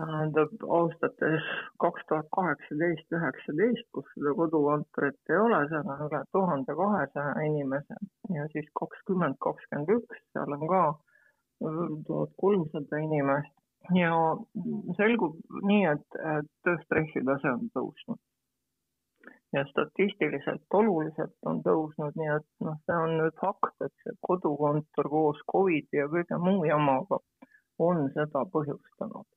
[0.01, 1.47] tähendab aastates
[1.83, 7.97] kaks tuhat kaheksateist, üheksateist, kus seda kodukontorit ei ole, seal on üle tuhande kahesaja inimese.
[8.35, 10.83] Ja siis kakskümmend, kakskümmend üks, seal on ka
[12.07, 13.53] tuhat kolmsada inimest.
[13.97, 14.11] Ja
[14.97, 15.37] selgub
[15.69, 18.21] nii, et, et tööstressi tase on tõusnud.
[19.53, 25.09] ja statistiliselt oluliselt on tõusnud, nii et noh, see on nüüd fakt, et see kodukontor
[25.11, 27.19] koos Covidi ja kõige muu jamaga
[27.89, 29.27] on seda põhjustanud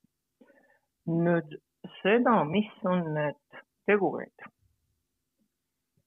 [1.06, 1.56] nüüd
[2.00, 4.46] seda, mis on need tegurid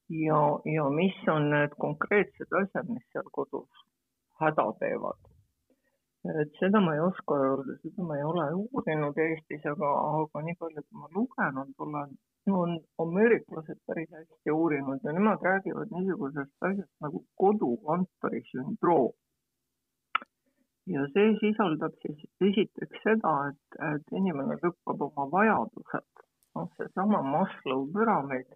[0.10, 3.84] ja, ja mis on need konkreetsed asjad, mis seal kodus
[4.42, 5.20] häda teevad.
[6.42, 10.58] et seda ma ei oska öelda, seda ma ei ole uurinud Eestis, aga, aga nii
[10.60, 12.18] palju, kui ma lugenud olen,
[12.62, 19.14] on ameeriklased päris hästi uurinud ja nemad räägivad niisugusest asjast nagu kodukontori sündroom
[20.94, 26.24] ja see sisaldab siis esiteks seda, et, et inimene lükkab oma vajadused,
[26.56, 28.48] noh, seesama Maslow püramiid,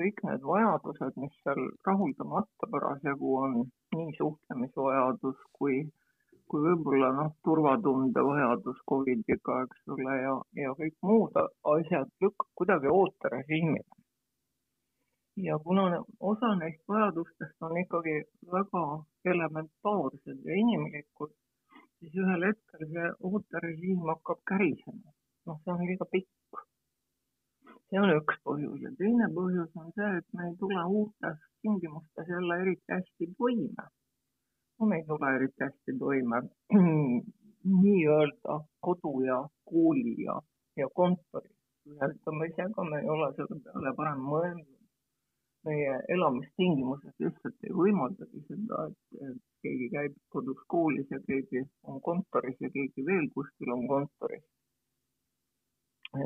[0.00, 3.56] kõik need vajadused, mis seal rahuldamata parasjagu on,
[3.94, 5.78] nii suhtlemisvajadus kui,
[6.50, 11.38] kui võib-olla noh, turvatunde vajadus Covidiga, eks ole, ja, ja kõik muud
[11.74, 13.98] asjad lükkab kuidagi ooterežiimile.
[15.40, 15.84] ja kuna
[16.30, 18.16] osa neist vajadustest on ikkagi
[18.54, 18.82] väga
[19.32, 21.30] elementaarsed ja inimlikud,
[22.00, 25.12] siis ühel hetkel see ooterežiim hakkab kärisema.
[25.46, 26.60] noh, see on liiga pikk.
[27.88, 32.32] see on üks põhjus ja teine põhjus on see, et me ei tule uutes tingimustes
[32.34, 33.86] jälle eriti hästi toime.
[34.78, 36.42] no me ei tule eriti hästi toime
[37.82, 38.58] nii-öelda
[38.88, 39.38] kodu ja
[39.72, 40.40] kooli ja,
[40.82, 41.50] ja kontori.
[42.10, 44.79] ütleme ise ka, me ei ole selle peale varem mõelnud
[45.64, 48.86] meie elamistingimused lihtsalt ei võimaldagi seda,
[49.26, 51.62] et keegi käib kodus koolis ja keegi
[51.92, 54.46] on kontoris ja keegi veel kuskil on kontoris.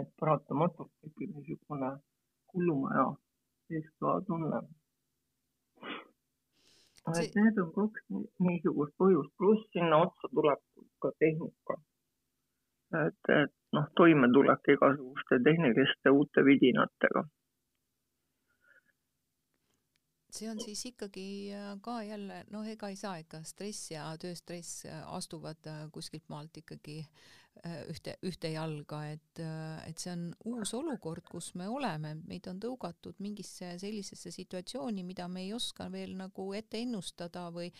[0.00, 1.90] et paratamatult tekib niisugune
[2.52, 3.09] hullumaja
[3.76, 4.61] eestkõla tunne.
[7.22, 8.06] et need on kaks
[8.46, 10.62] niisugust põhjust, pluss sinna otsa tuleb
[11.02, 11.80] ka tehnika.
[13.06, 17.26] et, et noh, toimetulek igasuguste tehniliste uute vidinatega
[20.35, 24.85] see on siis ikkagi äh, ka jälle, noh, ega ei saa ikka stress ja tööstress
[24.91, 27.03] äh, astuvad äh, kuskilt maalt ikkagi
[27.89, 29.39] ühte, ühte jalga, et,
[29.87, 35.28] et see on uus olukord, kus me oleme, meid on tõugatud mingisse sellisesse situatsiooni, mida
[35.30, 37.70] me ei oska veel nagu ette ennustada või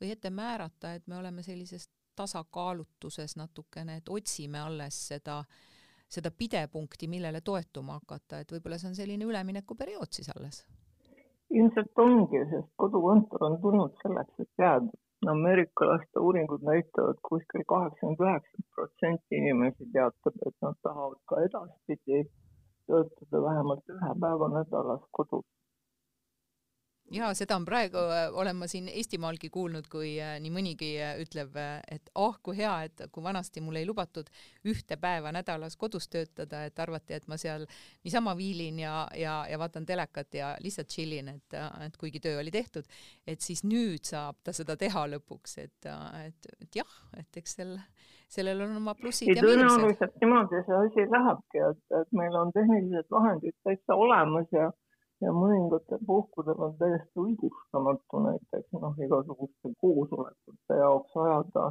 [0.00, 5.42] või ette määrata, et me oleme sellises tasakaalutuses natukene, et otsime alles seda,
[6.08, 10.64] seda pidepunkti, millele toetuma hakata, et võib-olla see on selline üleminekuperiood siis alles?
[11.50, 14.90] Ilmselt ongi, sest kodukontor on tulnud selleks, et jääda.
[15.30, 22.20] ameeriklaste uuringud näitavad kuskil kaheksakümmend üheksa protsenti inimesi teatab, et nad tahavad ka edaspidi
[22.86, 25.46] töötada vähemalt ühe päeva nädalas kodus
[27.10, 31.14] ja seda on praegu, äh, olen ma siin Eestimaalgi kuulnud, kui äh, nii mõnigi äh,
[31.22, 31.56] ütleb,
[31.90, 34.28] et ah oh, kui hea, et kui vanasti mul ei lubatud
[34.68, 37.66] ühte päeva nädalas kodus töötada, et arvati, et ma seal
[38.04, 42.52] niisama viilin ja, ja, ja vaatan telekat ja lihtsalt chillin, et, et kuigi töö oli
[42.54, 42.88] tehtud,
[43.26, 45.90] et siis nüüd saab ta seda teha lõpuks, et,
[46.24, 47.76] et, et jah, et eks sel,
[48.28, 49.64] sellel on oma plussid ja miinused.
[49.64, 54.68] tõenäoliselt niimoodi see asi lähebki, et, et meil on tehnilised vahendid täitsa olemas ja
[55.24, 61.64] ja mõningatel puhkudel on täiesti õigustamatu näiteks noh, igasuguste koosolekute jaoks ajada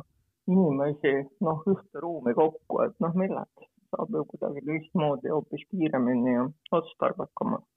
[0.48, 6.48] inimesi noh, ühte ruumi kokku, et noh, milleks, saab ju kuidagi teistmoodi hoopis kiiremini ja
[6.80, 7.68] otstarbekamalt.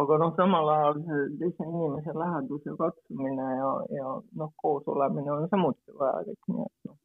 [0.00, 1.02] aga noh, samal ajal
[1.40, 6.98] teise inimese läheduse katsumine ja, ja noh, koos olemine on samuti vajalik, nii et noh,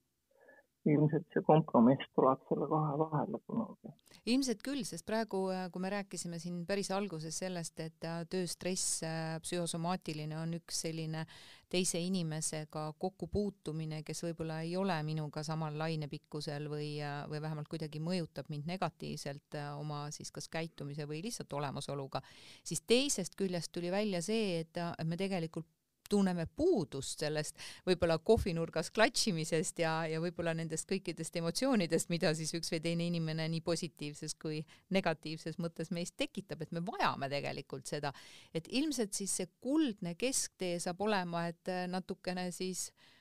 [0.90, 3.92] ilmselt see kompromiss tuleb selle kahe vahele kunagi.
[4.34, 9.02] ilmselt küll, sest praegu, äh, kui me rääkisime siin päris alguses sellest, et äh, tööstress,
[9.06, 11.26] äh, psühhosomaatiline on üks selline
[11.72, 16.90] teise inimesega kokkupuutumine, kes võib-olla ei ole minuga samal lainepikkusel või,
[17.32, 22.20] või vähemalt kuidagi mõjutab mind negatiivselt oma siis kas käitumise või lihtsalt olemasoluga,
[22.64, 25.70] siis teisest küljest tuli välja see, et me tegelikult
[26.12, 32.74] tunneme puudust sellest võib-olla kohvinurgas klatšimisest ja, ja võib-olla nendest kõikidest emotsioonidest, mida siis üks
[32.74, 38.14] või teine inimene nii positiivses kui negatiivses mõttes meis tekitab, et me vajame tegelikult seda,
[38.54, 43.12] et ilmselt siis see kuldne kesktee saab olema, et natukene siis äh,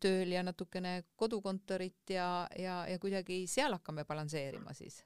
[0.00, 5.02] tööl ja natukene kodukontorit ja, ja, ja kuidagi seal hakkame balansseerima siis.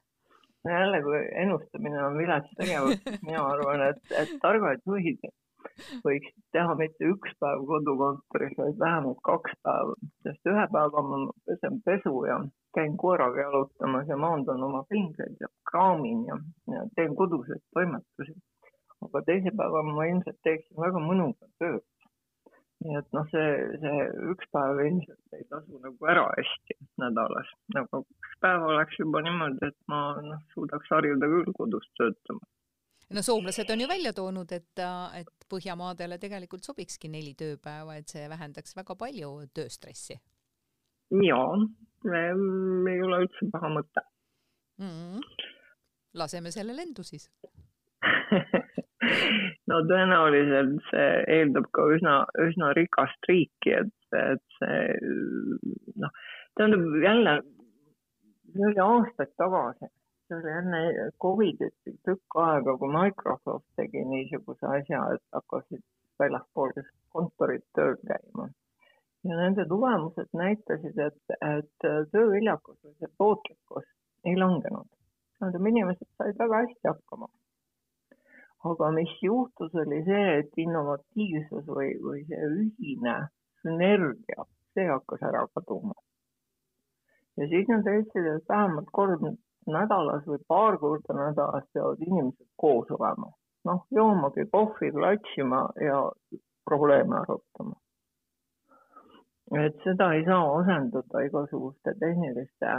[0.63, 5.25] Jälle, kui ennustamine on vilets tegevus, mina arvan, et, et targad juhid
[6.07, 9.95] võiks teha mitte üks päev kodukontoris, vaid vähemalt kaks päeva,
[10.27, 12.39] sest ühe päeva ma pesen pesu ja
[12.77, 16.39] käin koeraga jalutamas ja maandan oma pingeid ja kraamin ja,
[16.75, 18.37] ja teen koduseid toimetusi.
[19.05, 21.83] aga teise päeva ma ilmselt teeksin väga mõnuga tööd.
[22.83, 23.51] nii et noh, see,
[23.83, 27.53] see üks päev ilmselt ei tasu nagu ära hästi nädalas,
[27.83, 30.01] aga üks päev oleks juba niimoodi, et ma
[30.31, 32.52] noh, suudaks harjuda küll kodus töötama
[33.13, 34.85] no soomlased on ju välja toonud, et,
[35.19, 40.17] et Põhjamaadele tegelikult sobikski neli tööpäeva, et see vähendaks väga palju tööstressi.
[41.23, 41.49] jaa,
[42.09, 44.05] ei ole üldse paha mõte
[44.81, 44.89] mm.
[44.89, 45.49] -hmm.
[46.15, 47.29] laseme selle lendu siis
[49.71, 52.15] no tõenäoliselt see eeldab ka üsna,
[52.49, 54.83] üsna rikast riiki, et, et see
[56.01, 56.23] noh,
[56.57, 57.41] tähendab jälle,
[58.53, 59.93] see oli aastaid tagasi
[60.33, 61.75] see oli enne Covidit
[62.07, 65.83] tükk aega, kui Microsoft tegi niisuguse asja, et hakkasid
[66.23, 66.73] väljaspool
[67.13, 68.49] kontorit tööl käima.
[69.25, 73.85] ja nende tulemused näitasid, et, et tööviljakus või see tootlikkus
[74.25, 74.89] ei langenud.
[75.39, 77.29] tähendab, inimesed said väga hästi hakkama.
[78.71, 83.17] aga mis juhtus, oli see, et innovatiivsus või, või see ühine
[83.63, 85.95] sünergia, see hakkas ära kaduma.
[87.37, 89.33] ja siis nad leidsid, et vähemalt kord
[89.67, 93.33] nädalas või paar korda nädalas peavad inimesed koos olema.
[93.65, 95.99] noh, joomagi kohvi, klatšima ja
[96.65, 97.77] probleeme arutama.
[99.65, 102.75] et seda ei saa asendada igasuguste tehniliste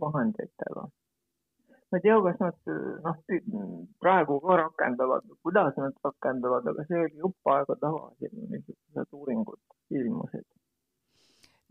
[0.00, 0.86] vahenditega.
[1.90, 2.72] ma ei tea, kas nad
[3.04, 3.16] noh,
[4.00, 9.60] praegu ka rakendavad, kuidas nad rakendavad, aga see oli jupp aega tagasi, niisugused uuringud
[9.90, 10.46] ilmusid.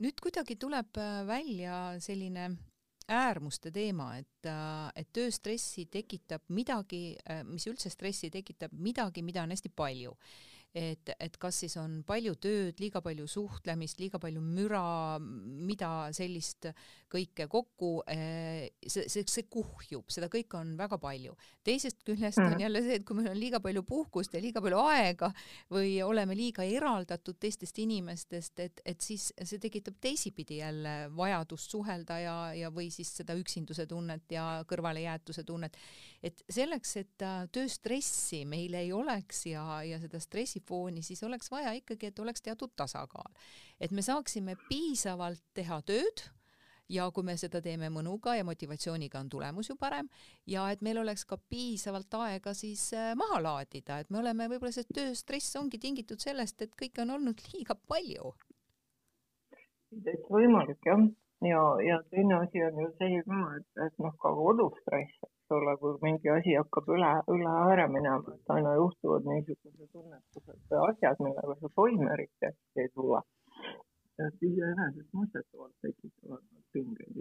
[0.03, 2.49] nüüd kuidagi tuleb välja selline
[3.09, 9.43] äärmuste teema, et, äh, et tööstressi tekitab midagi, äh, mis üldse stressi tekitab, midagi, mida
[9.43, 10.15] on hästi palju
[10.75, 16.69] et, et kas siis on palju tööd, liiga palju suhtlemist, liiga palju müra, mida sellist
[17.09, 21.33] kõike kokku, eh, see, see, see kuhjub, seda kõike on väga palju.
[21.65, 22.61] teisest küljest on mm.
[22.61, 25.31] jälle see, et kui meil on liiga palju puhkust ja liiga palju aega
[25.73, 32.19] või oleme liiga eraldatud teistest inimestest, et, et siis see tekitab teisipidi jälle vajadust suhelda
[32.21, 35.77] ja, ja või siis seda üksinduse tunnet ja kõrvalejäetuse tunnet.
[36.23, 41.51] et selleks, et äh, tööstressi meil ei oleks ja, ja seda stressi stressifooni, siis oleks
[41.51, 43.33] vaja ikkagi, et oleks teatud tasakaal.
[43.79, 46.29] et me saaksime piisavalt teha tööd
[46.89, 50.09] ja kui me seda teeme mõnuga ja motivatsiooniga, on tulemus ju parem
[50.47, 54.71] ja et meil oleks ka piisavalt aega siis äh, maha laadida, et me oleme võib-olla
[54.71, 58.33] see tööstress ongi tingitud sellest, et kõike on olnud liiga palju.
[59.89, 61.01] Täitsa võimalik jah,
[61.41, 65.75] ja, ja teine asi on ju see ka, et, et noh, ka kodustress, eks ole,
[65.81, 71.21] kui mingi asi hakkab üle, üle ääre minema, et aina juhtuvad niisugused tunnetused või asjad,
[71.25, 73.21] millega sa toime eriti hästi ei tule.
[74.19, 77.19] et iseenesestmõistetavalt tekitavad nad pingeid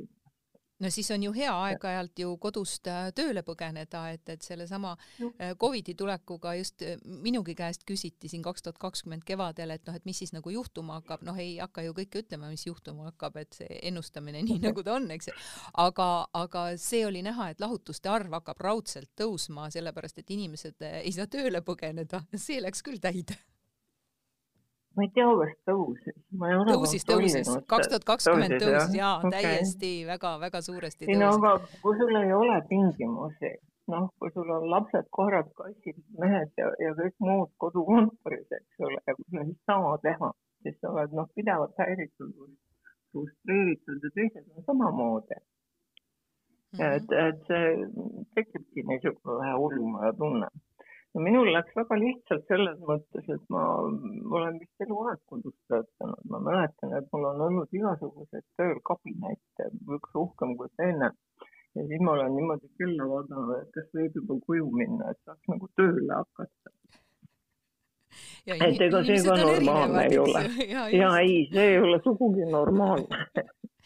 [0.79, 5.55] no siis on ju hea aeg-ajalt ju kodust äh, tööle põgeneda, et, et sellesama äh,
[5.61, 10.07] Covidi tulekuga just äh, minugi käest küsiti siin kaks tuhat kakskümmend kevadel, et noh, et
[10.09, 13.61] mis siis nagu juhtuma hakkab, noh, ei hakka ju kõike ütlema, mis juhtuma hakkab, et
[13.61, 15.33] see ennustamine nii nagu ta on, eks.
[15.79, 16.09] Aga,
[16.39, 21.31] aga see oli näha, et lahutuste arv hakkab raudselt tõusma, sellepärast et inimesed ei saa
[21.31, 23.39] tööle põgeneda, see läks küll täide
[24.99, 26.16] ma ei tea, kas tõusis.
[26.66, 29.30] tõusis, tõusis, kaks tuhat kakskümmend tõusis ja okay.
[29.36, 31.20] täiesti väga-väga suuresti tõusis.
[31.22, 31.53] no aga
[31.84, 33.53] kui sul ei ole tingimusi,
[33.94, 38.99] noh, kui sul on lapsed, koerad, kassid, mehed ja, ja kõik muud kodukontoris, eks ole,
[39.07, 40.32] ja kui sa ei saa teha,
[40.66, 42.34] siis sa oled noh, pidevalt häiritud,
[43.12, 46.78] frustreeritud ja teised on samamoodi mm.
[46.78, 46.96] -hmm.
[46.96, 47.68] et, et see
[48.34, 50.51] tekibki niisugune hullumaja tunne
[51.15, 53.65] no minul läks väga lihtsalt selles mõttes, et ma
[54.39, 60.19] olen vist eluaeg kodus töötanud, ma mäletan, et mul on olnud igasuguseid tööl kabinette, üks
[60.25, 61.13] uhkem kui teine.
[61.77, 65.53] ja siis ma olen niimoodi kella vaadanud, et kas võib juba koju minna, et saaks
[65.53, 66.75] nagu tööle hakata.
[68.49, 70.45] et ega see ka normaalne ei ole.
[71.01, 73.25] ja ei, see ei ole sugugi normaalne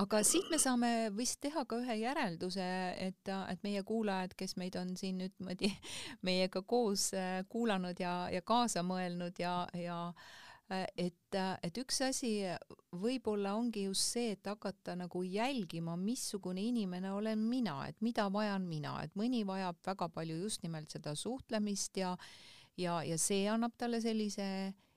[0.00, 2.64] aga siit me saame vist teha ka ühe järelduse,
[2.98, 5.70] et, et meie kuulajad, kes meid on siin nüüd niimoodi
[6.26, 9.98] meiega koos äh, kuulanud ja, ja kaasa mõelnud ja, ja
[10.72, 12.32] äh, et, et üks asi
[12.90, 18.66] võib-olla ongi just see, et hakata nagu jälgima, missugune inimene olen mina, et mida vajan
[18.66, 22.16] mina, et mõni vajab väga palju just nimelt seda suhtlemist ja
[22.80, 24.46] ja, ja see annab talle sellise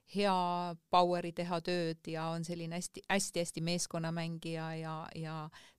[0.08, 5.34] hea power'i teha tööd ja on selline hästi-hästi-hästi meeskonnamängija ja, ja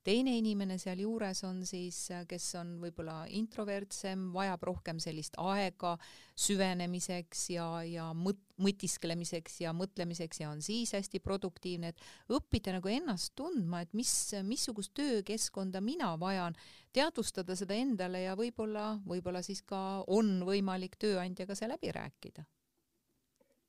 [0.05, 1.97] teine inimene sealjuures on siis,
[2.29, 5.95] kes on võib-olla introvertsem, vajab rohkem sellist aega
[6.37, 12.05] süvenemiseks ja, ja mõt-, mõtisklemiseks ja mõtlemiseks ja on siis hästi produktiivne, et
[12.37, 14.13] õppida nagu ennast tundma, et mis,
[14.45, 16.57] missugust töökeskkonda mina vajan,
[16.93, 22.45] teadvustada seda endale ja võib-olla, võib-olla siis ka on võimalik tööandjaga see läbi rääkida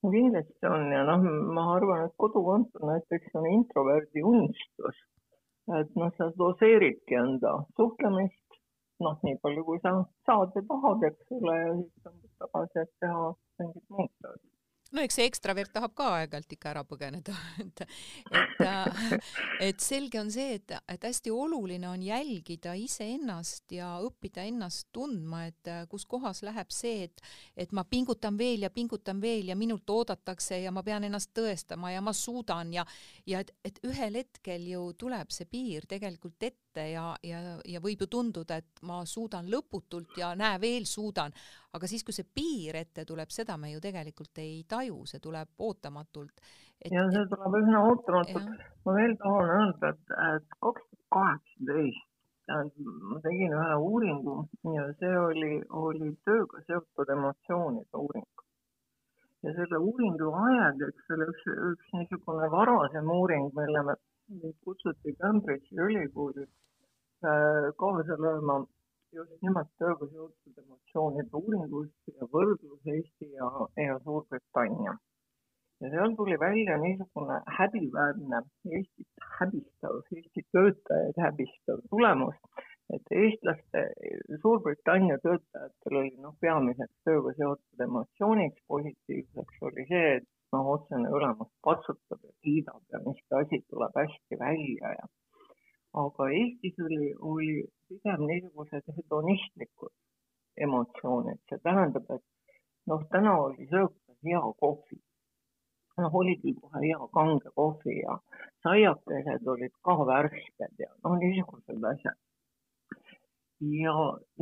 [0.03, 1.25] no kindlasti on ja noh,
[1.57, 5.03] ma arvan, et kodukontor näiteks on introverdi unistus.
[5.81, 8.61] et noh, sa doseeridki enda suhtlemist,
[9.07, 9.93] noh, nii palju, kui sa
[10.27, 13.29] saad ja tahad, eks ole, ja siis tõmbad tagasi, et teha
[13.61, 14.41] mingit muud tööd
[14.95, 17.35] no eks see ekstravert tahab ka aeg-ajalt ikka ära põgeneda,
[17.65, 17.83] et,
[18.31, 19.03] et, äh,
[19.71, 25.45] et selge on see, et, et hästi oluline on jälgida iseennast ja õppida ennast tundma,
[25.51, 27.25] et äh, kus kohas läheb see, et,
[27.57, 31.95] et ma pingutan veel ja pingutan veel ja minult oodatakse ja ma pean ennast tõestama
[31.95, 32.87] ja ma suudan ja,
[33.27, 38.05] ja et, et ühel hetkel ju tuleb see piir tegelikult ette ja, ja, ja võib
[38.05, 41.33] ju tunduda, et ma suudan lõputult ja näe, veel suudan,
[41.75, 45.49] aga siis, kui see piir ette tuleb, seda me ju tegelikult ei taju, see tuleb
[45.59, 46.45] ootamatult.
[46.91, 48.63] ja see tuleb üsna ootamatult.
[48.85, 52.07] ma veel tahan öelda, et, et kaks tuhat kaheksateist
[52.51, 54.37] ma tegin ühe uuringu
[54.77, 58.27] ja see oli, oli tööga seotud emotsioonide uuring.
[59.43, 63.95] ja selle uuringu ajendiks oli üks, üks niisugune varasem uuring, mille me
[64.65, 68.61] kutsuti Cambridge'i ülikooli äh, kaasa lööma
[69.13, 73.49] just nimelt tööga seotud emotsioonide uuringust ja võrdlus Eesti ja,
[73.85, 74.95] ja Suurbritannia.
[75.81, 78.43] ja seal tuli välja niisugune häbiväärne,
[78.77, 82.37] Eestit häbistav, Eesti töötajaid häbistav tulemus,
[82.95, 83.87] et eestlaste,
[84.43, 91.51] Suurbritannia töötajatel oli noh, peamiseks tööga seotud emotsiooniks positiivseks oli see, et noh, otsene ülemus
[91.67, 95.09] patsutab ja kiidab ja miski asi tuleb hästi välja ja
[96.03, 97.53] aga Eestis oli, oli
[97.89, 99.95] pigem niisugused hedonistlikud
[100.67, 102.25] emotsioonid, see tähendab, et
[102.91, 104.99] noh, täna oli söökas hea kohvi.
[106.01, 108.15] noh, oligi kohe hea kange kohvi ja
[108.65, 112.19] saiakesed olid ka värsked ja noh, niisugused asjad.
[113.83, 113.95] ja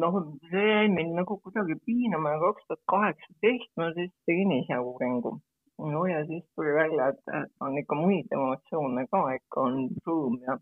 [0.04, 4.78] noh, see jäi mind nagu kuidagi piinama ja kaks tuhat kaheksateist ma siis tegin ise
[4.78, 5.38] uuringu.
[5.78, 9.76] No ja siis tuli välja, et on ikka muid emotsioone ka, ikka on
[10.06, 10.58] rõõm ja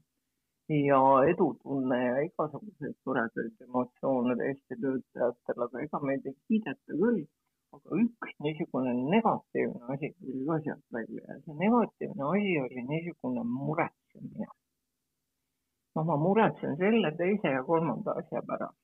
[0.68, 1.00] ja
[1.32, 7.24] edutunne ja igasuguseid toredaid emotsioone Eesti töötajatel, aga ega meid ei kiideta küll.
[7.76, 13.42] aga üks niisugune negatiivne asi tuli ka sealt välja ja see negatiivne asi oli niisugune
[13.44, 14.46] muretsemine.
[15.94, 18.78] noh, ma muretsen selle, teise ja kolmanda asja pärast.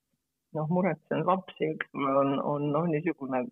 [0.54, 3.46] noh, muretsen lapsi, eks ole, on, on noh, niisugune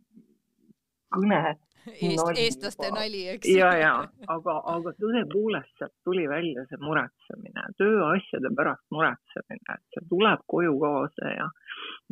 [1.15, 1.43] kõne.
[1.97, 3.49] Eest, eestlaste nali, eks.
[3.49, 3.93] ja, ja
[4.29, 10.75] aga, aga tõepoolest sealt tuli välja see muretsemine, tööasjade pärast muretsemine, et see tuleb koju
[10.83, 11.47] kaasa ja,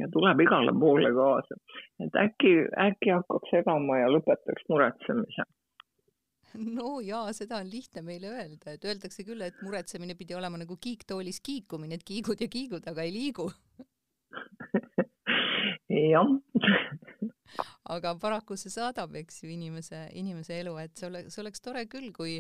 [0.01, 1.61] ja tuleb igale poole kaasa.
[2.01, 2.55] et äkki,
[2.87, 5.45] äkki hakkaks segama ja lõpetaks muretsemise.
[6.57, 10.81] No jaa, seda on lihtne meile öelda, et öeldakse küll, et muretsemine pidi olema nagu
[10.81, 13.51] kiiktoolis kiikumine, et kiigud ja kiigud, aga ei liigu
[15.89, 16.33] jah.
[17.89, 21.87] Aga paraku see saadab, eks ju, inimese, inimese elu, et see oleks, see oleks tore
[21.91, 22.37] küll, kui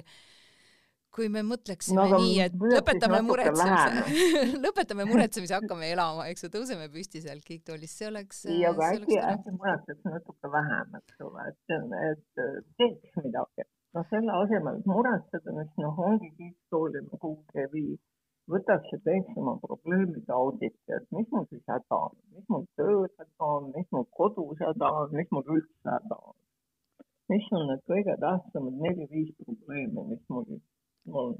[1.14, 4.26] kui me mõtleksime no, nii, et lõpetame muretsemise
[4.64, 8.44] lõpetame muretsemise, hakkame elama, eks ju, tõuseme püsti sealt kiiktoolist, see oleks.
[8.50, 11.74] ei, aga äkki, äkki muretseks natuke vähem, eks ole, et,
[12.10, 13.66] et teeks midagi.
[13.96, 17.96] Noh, selle asemel, et muretseda, mis noh, ongi kiiktooli kuhugi ei vii,
[18.52, 23.12] võtaks ja teeks oma probleemide auditi, et mis mul siis häda on, mis mul töös
[23.20, 26.36] häda on, mis mul kodus häda on, mis mul üldse häda on.
[27.28, 30.60] mis on need kõige tähtsamad neli-viis probleemi, mis mul,
[31.12, 31.34] on?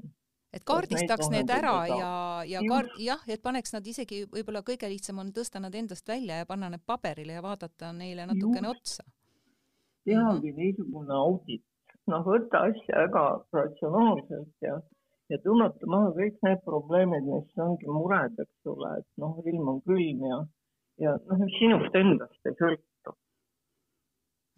[0.53, 2.11] Et kaardistaks need ära ja,
[2.49, 6.39] ja kaart, jah, et paneks nad isegi, võib-olla kõige lihtsam on tõsta nad endast välja
[6.41, 9.05] ja panna need paberile ja vaadata neile natukene otsa.
[10.09, 11.65] tehagi niisugune audit,
[12.09, 14.79] noh, võtta asja väga ratsionaalselt ja,
[15.29, 19.81] ja tõmmata maha kõik need probleemid, mis ongi mured, eks ole, et noh, ilm on
[19.87, 20.39] külm ja,
[21.05, 22.87] ja noh, mis sinust endast ei sõltu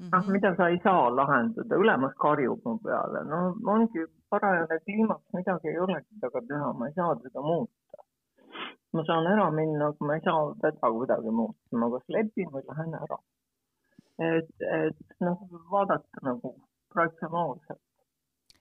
[0.10, 3.42] noh, mida sa ei saa lahendada, ülemus karjub mu peale, no
[3.74, 8.00] ongi parajane kliimaks, midagi ei olegi temaga teha, ma ei saa teda muuta.
[8.94, 12.66] ma saan ära minna, aga ma ei saa teda kuidagi muuta, ma kas lepin või
[12.70, 13.20] lähen ära.
[14.32, 16.56] et, et noh, vaadata nagu
[16.96, 17.82] ratsionaalselt.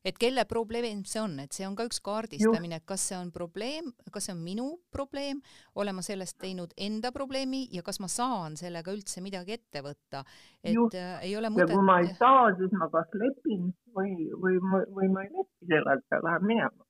[0.05, 3.91] Et kelle probleem see on, et see on ka üks kaardistamine, kas see on probleem,
[4.13, 5.43] kas see on minu probleem,
[5.81, 10.25] olen ma sellest teinud enda probleemi ja kas ma saan sellega üldse midagi ette võtta,
[10.65, 10.97] et Just.
[10.97, 11.69] äh, ei ole mõtet.
[11.69, 14.57] ja kui ma ei saa, siis ma kas lepin või, või,
[14.97, 16.89] või ma ei lepi sellega, lähen minema.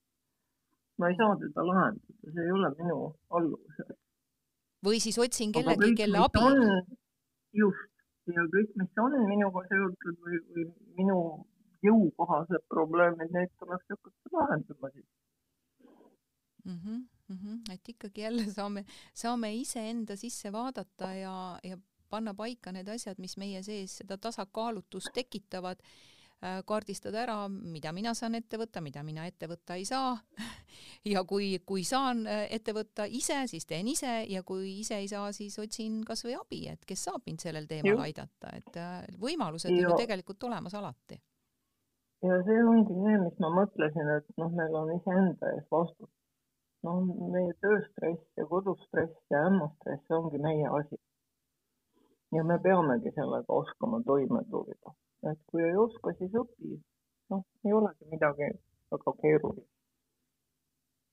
[1.01, 2.99] ma ei saa teda lahendada, see ei ole minu
[3.31, 3.95] alluvuses.
[4.87, 6.47] või siis otsin kellegi, kelle abi.
[7.59, 7.89] just,
[8.31, 10.69] ja kõik, mis on minuga seotud või, või
[11.01, 11.23] minu
[11.87, 15.07] jõukohased probleemid, neid tuleks hakata lahendama siis
[16.65, 16.79] mm.
[16.79, 17.75] -hmm, mm -hmm.
[17.75, 21.79] et ikkagi jälle saame, saame iseenda sisse vaadata ja, ja
[22.11, 25.79] panna paika need asjad, mis meie sees seda tasakaalutust tekitavad
[26.41, 30.15] Äh, kaardistada ära, mida mina saan ette võtta, mida mina ette võtta ei saa.
[31.13, 35.09] ja kui, kui saan äh, ette võtta ise, siis teen ise ja kui ise ei
[35.11, 38.05] saa, siis otsin kasvõi abi, et kes saab mind sellel teemal Juh.
[38.07, 41.21] aidata, et äh, võimalused on ju tegelikult olemas alati.
[42.29, 46.17] Ja see ongi see, mis ma mõtlesin, et noh, meil on iseenda ees vastutus.
[46.87, 47.05] noh,
[47.35, 51.01] meie tööstress ja kodustress ja ämmastress ongi meie asi.
[52.37, 54.95] ja me peamegi sellega oskama toime tulla
[55.29, 56.79] et kui ei oska, siis õpi.
[57.31, 58.49] noh, ei olegi midagi
[58.93, 59.69] väga keerulist.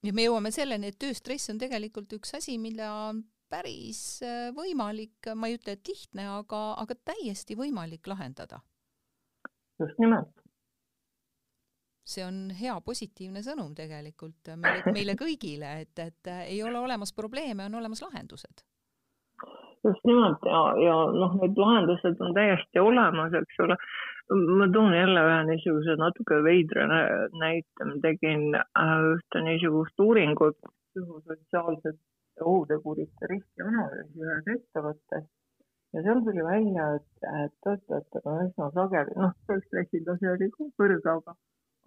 [0.07, 5.31] ja me jõuame selleni, et tööstress on tegelikult üks asi, mille on päris äh, võimalik,
[5.35, 8.61] ma ei ütle, et lihtne, aga, aga täiesti võimalik lahendada.
[9.79, 10.46] just nimelt.
[12.07, 17.67] See on hea positiivne sõnum tegelikult meile, meile kõigile, et, et ei ole olemas probleeme,
[17.67, 18.63] on olemas lahendused.
[19.85, 23.77] Just nimelt ja, ja noh, need lahendused on täiesti olemas, eks ole.
[24.57, 32.43] ma toon jälle ühe niisuguse natuke veidra näite, ma tegin äh, ühte niisugust uuringut psühhosotsiaalsete
[32.43, 35.27] ohutegurite riskianalüüsi ühes ettevõttes.
[35.95, 40.67] Ja seal tuli välja, et, et töötajatel on üsna sageli, noh, stressi tase oli ka
[40.81, 41.37] kõrge, aga,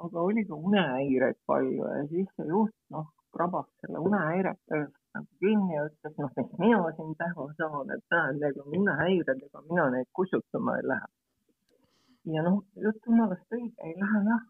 [0.04, 5.28] aga oli ka unehäireid palju ja siis see juht, noh, krabas selle unehäirete eest nagu
[5.42, 9.62] kinni ja ütles, noh, mis mina siin teha saan, et näed, neil on unehäired, ega
[9.68, 11.08] mina neid kustutama ei lähe.
[12.34, 14.46] ja noh, jutt jumalast õige, ei lähe jah.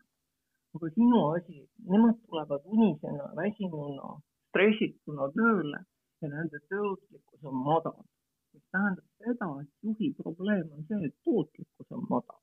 [0.78, 1.57] aga sinu asi,
[1.92, 4.12] nemad tulevad unisena, väsinuna,
[4.51, 5.80] stressituna tööle
[6.22, 7.98] ja nende tootlikkus on madal.
[8.55, 12.40] mis tähendab seda, et juhi probleem on see, et tootlikkus on madal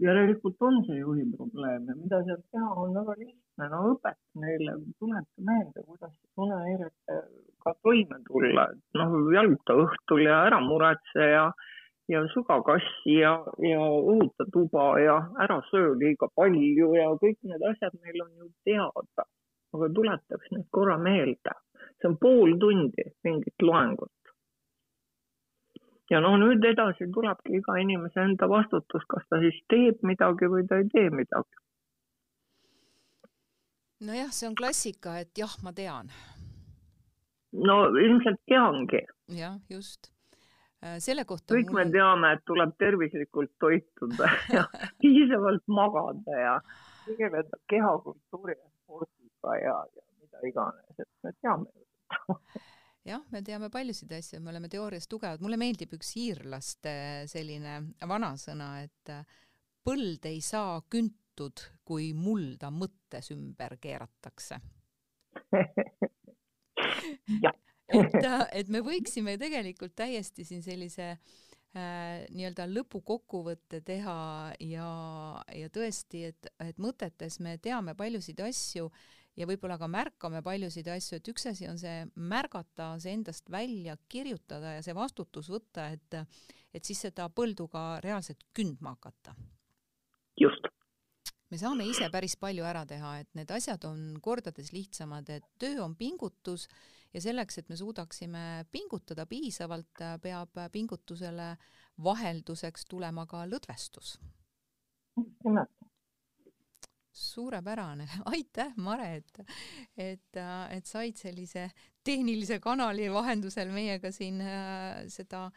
[0.00, 4.76] järelikult on see juhi probleem ja mida seal teha, on väga lihtne, no õpeta neile,
[4.98, 11.50] tuleta meelde, kuidas unehäiretega toime tulla, et noh, jaluta õhtul ja ära muretse ja
[12.10, 15.14] ja suga kassi ja, ja õhuta tuba ja
[15.44, 19.28] ära söö liiga palju ja kõik need asjad meil on ju teada.
[19.72, 21.54] aga tuletaks neid korra meelde.
[22.00, 24.21] see on pool tundi mingit loengut
[26.12, 30.66] ja no nüüd edasi tulebki iga inimese enda vastutus, kas ta siis teeb midagi või
[30.68, 31.60] ta ei tee midagi.
[34.06, 36.12] nojah, see on klassika, et jah, ma tean.
[37.52, 39.06] no ilmselt teangi.
[39.32, 40.12] jah, just
[40.82, 44.64] Äh, selle kohta kõik me teame, et tuleb tervislikult toituda ja
[45.02, 46.54] piisavalt magada ja
[47.04, 51.70] tegeleda kehakultuuri ja spordiga ja, ja mida iganes, et me teame
[53.08, 56.92] jah, me teame paljusid asju, me oleme teoorias tugevad, mulle meeldib üks iirlaste
[57.30, 57.78] selline
[58.08, 59.14] vanasõna, et
[59.82, 64.60] põld ei saa küntud, kui mulda mõttes ümber keeratakse.
[67.92, 68.14] Et,
[68.56, 74.14] et me võiksime tegelikult täiesti siin sellise äh, nii-öelda lõpukokkuvõtte teha
[74.64, 74.86] ja,
[75.52, 78.88] ja tõesti, et, et mõtetes me teame paljusid asju
[79.36, 83.96] ja võib-olla ka märkame paljusid asju, et üks asi on see märgata, see endast välja
[84.08, 86.18] kirjutada ja see vastutus võtta, et,
[86.74, 89.34] et siis seda põldu ka reaalselt kündma hakata.
[90.40, 90.72] just
[91.52, 95.82] me saame ise päris palju ära teha, et need asjad on kordades lihtsamad, et töö
[95.84, 96.64] on pingutus
[97.12, 101.52] ja selleks, et me suudaksime pingutada piisavalt, peab pingutusele
[102.02, 104.16] vahelduseks tulema ka lõdvestus.
[107.12, 109.44] Suurepärane, aitäh, Mare, et,
[109.96, 110.40] et,
[110.70, 111.70] et said sellise
[112.04, 115.48] tehnilise kanali vahendusel meiega siin äh, seda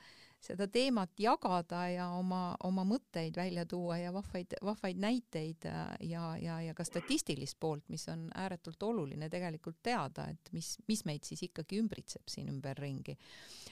[0.46, 6.26] seda teemat jagada ja oma, oma mõtteid välja tuua ja vahvaid, vahvaid näiteid äh, ja,
[6.42, 11.26] ja, ja ka statistilist poolt, mis on ääretult oluline tegelikult teada, et mis, mis meid
[11.28, 13.18] siis ikkagi ümbritseb siin ümberringi.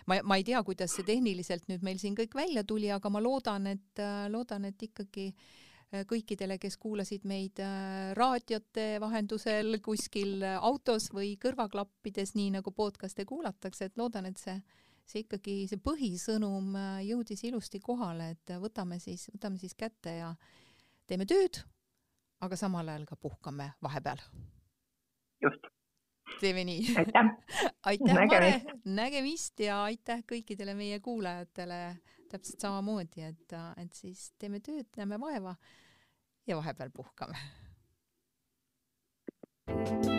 [0.08, 3.22] ma, ma ei tea, kuidas see tehniliselt nüüd meil siin kõik välja tuli, aga ma
[3.22, 5.63] loodan, et, äh, loodan, et ikkagi äh,
[6.10, 7.60] kõikidele, kes kuulasid meid
[8.18, 14.58] raadiote vahendusel kuskil autos või kõrvaklappides, nii nagu podcast'e kuulatakse, et loodan, et see
[15.10, 20.32] see ikkagi, see põhisõnum äh, jõudis ilusti kohale, et võtame siis, võtame siis kätte ja
[21.10, 21.60] teeme tööd,
[22.44, 24.24] aga samal ajal ka puhkame vahepeal.
[25.44, 25.70] just.
[26.40, 26.96] teeme nii.
[26.98, 27.32] aitäh
[27.92, 28.54] aitäh, Mare,
[28.86, 31.82] nägemist ja aitäh kõikidele meie kuulajatele
[32.34, 35.56] täpselt samamoodi, et, et siis teeme tööd, näeme vaeva
[36.48, 37.38] ja vahepeal puhkame.
[39.66, 40.13] thank you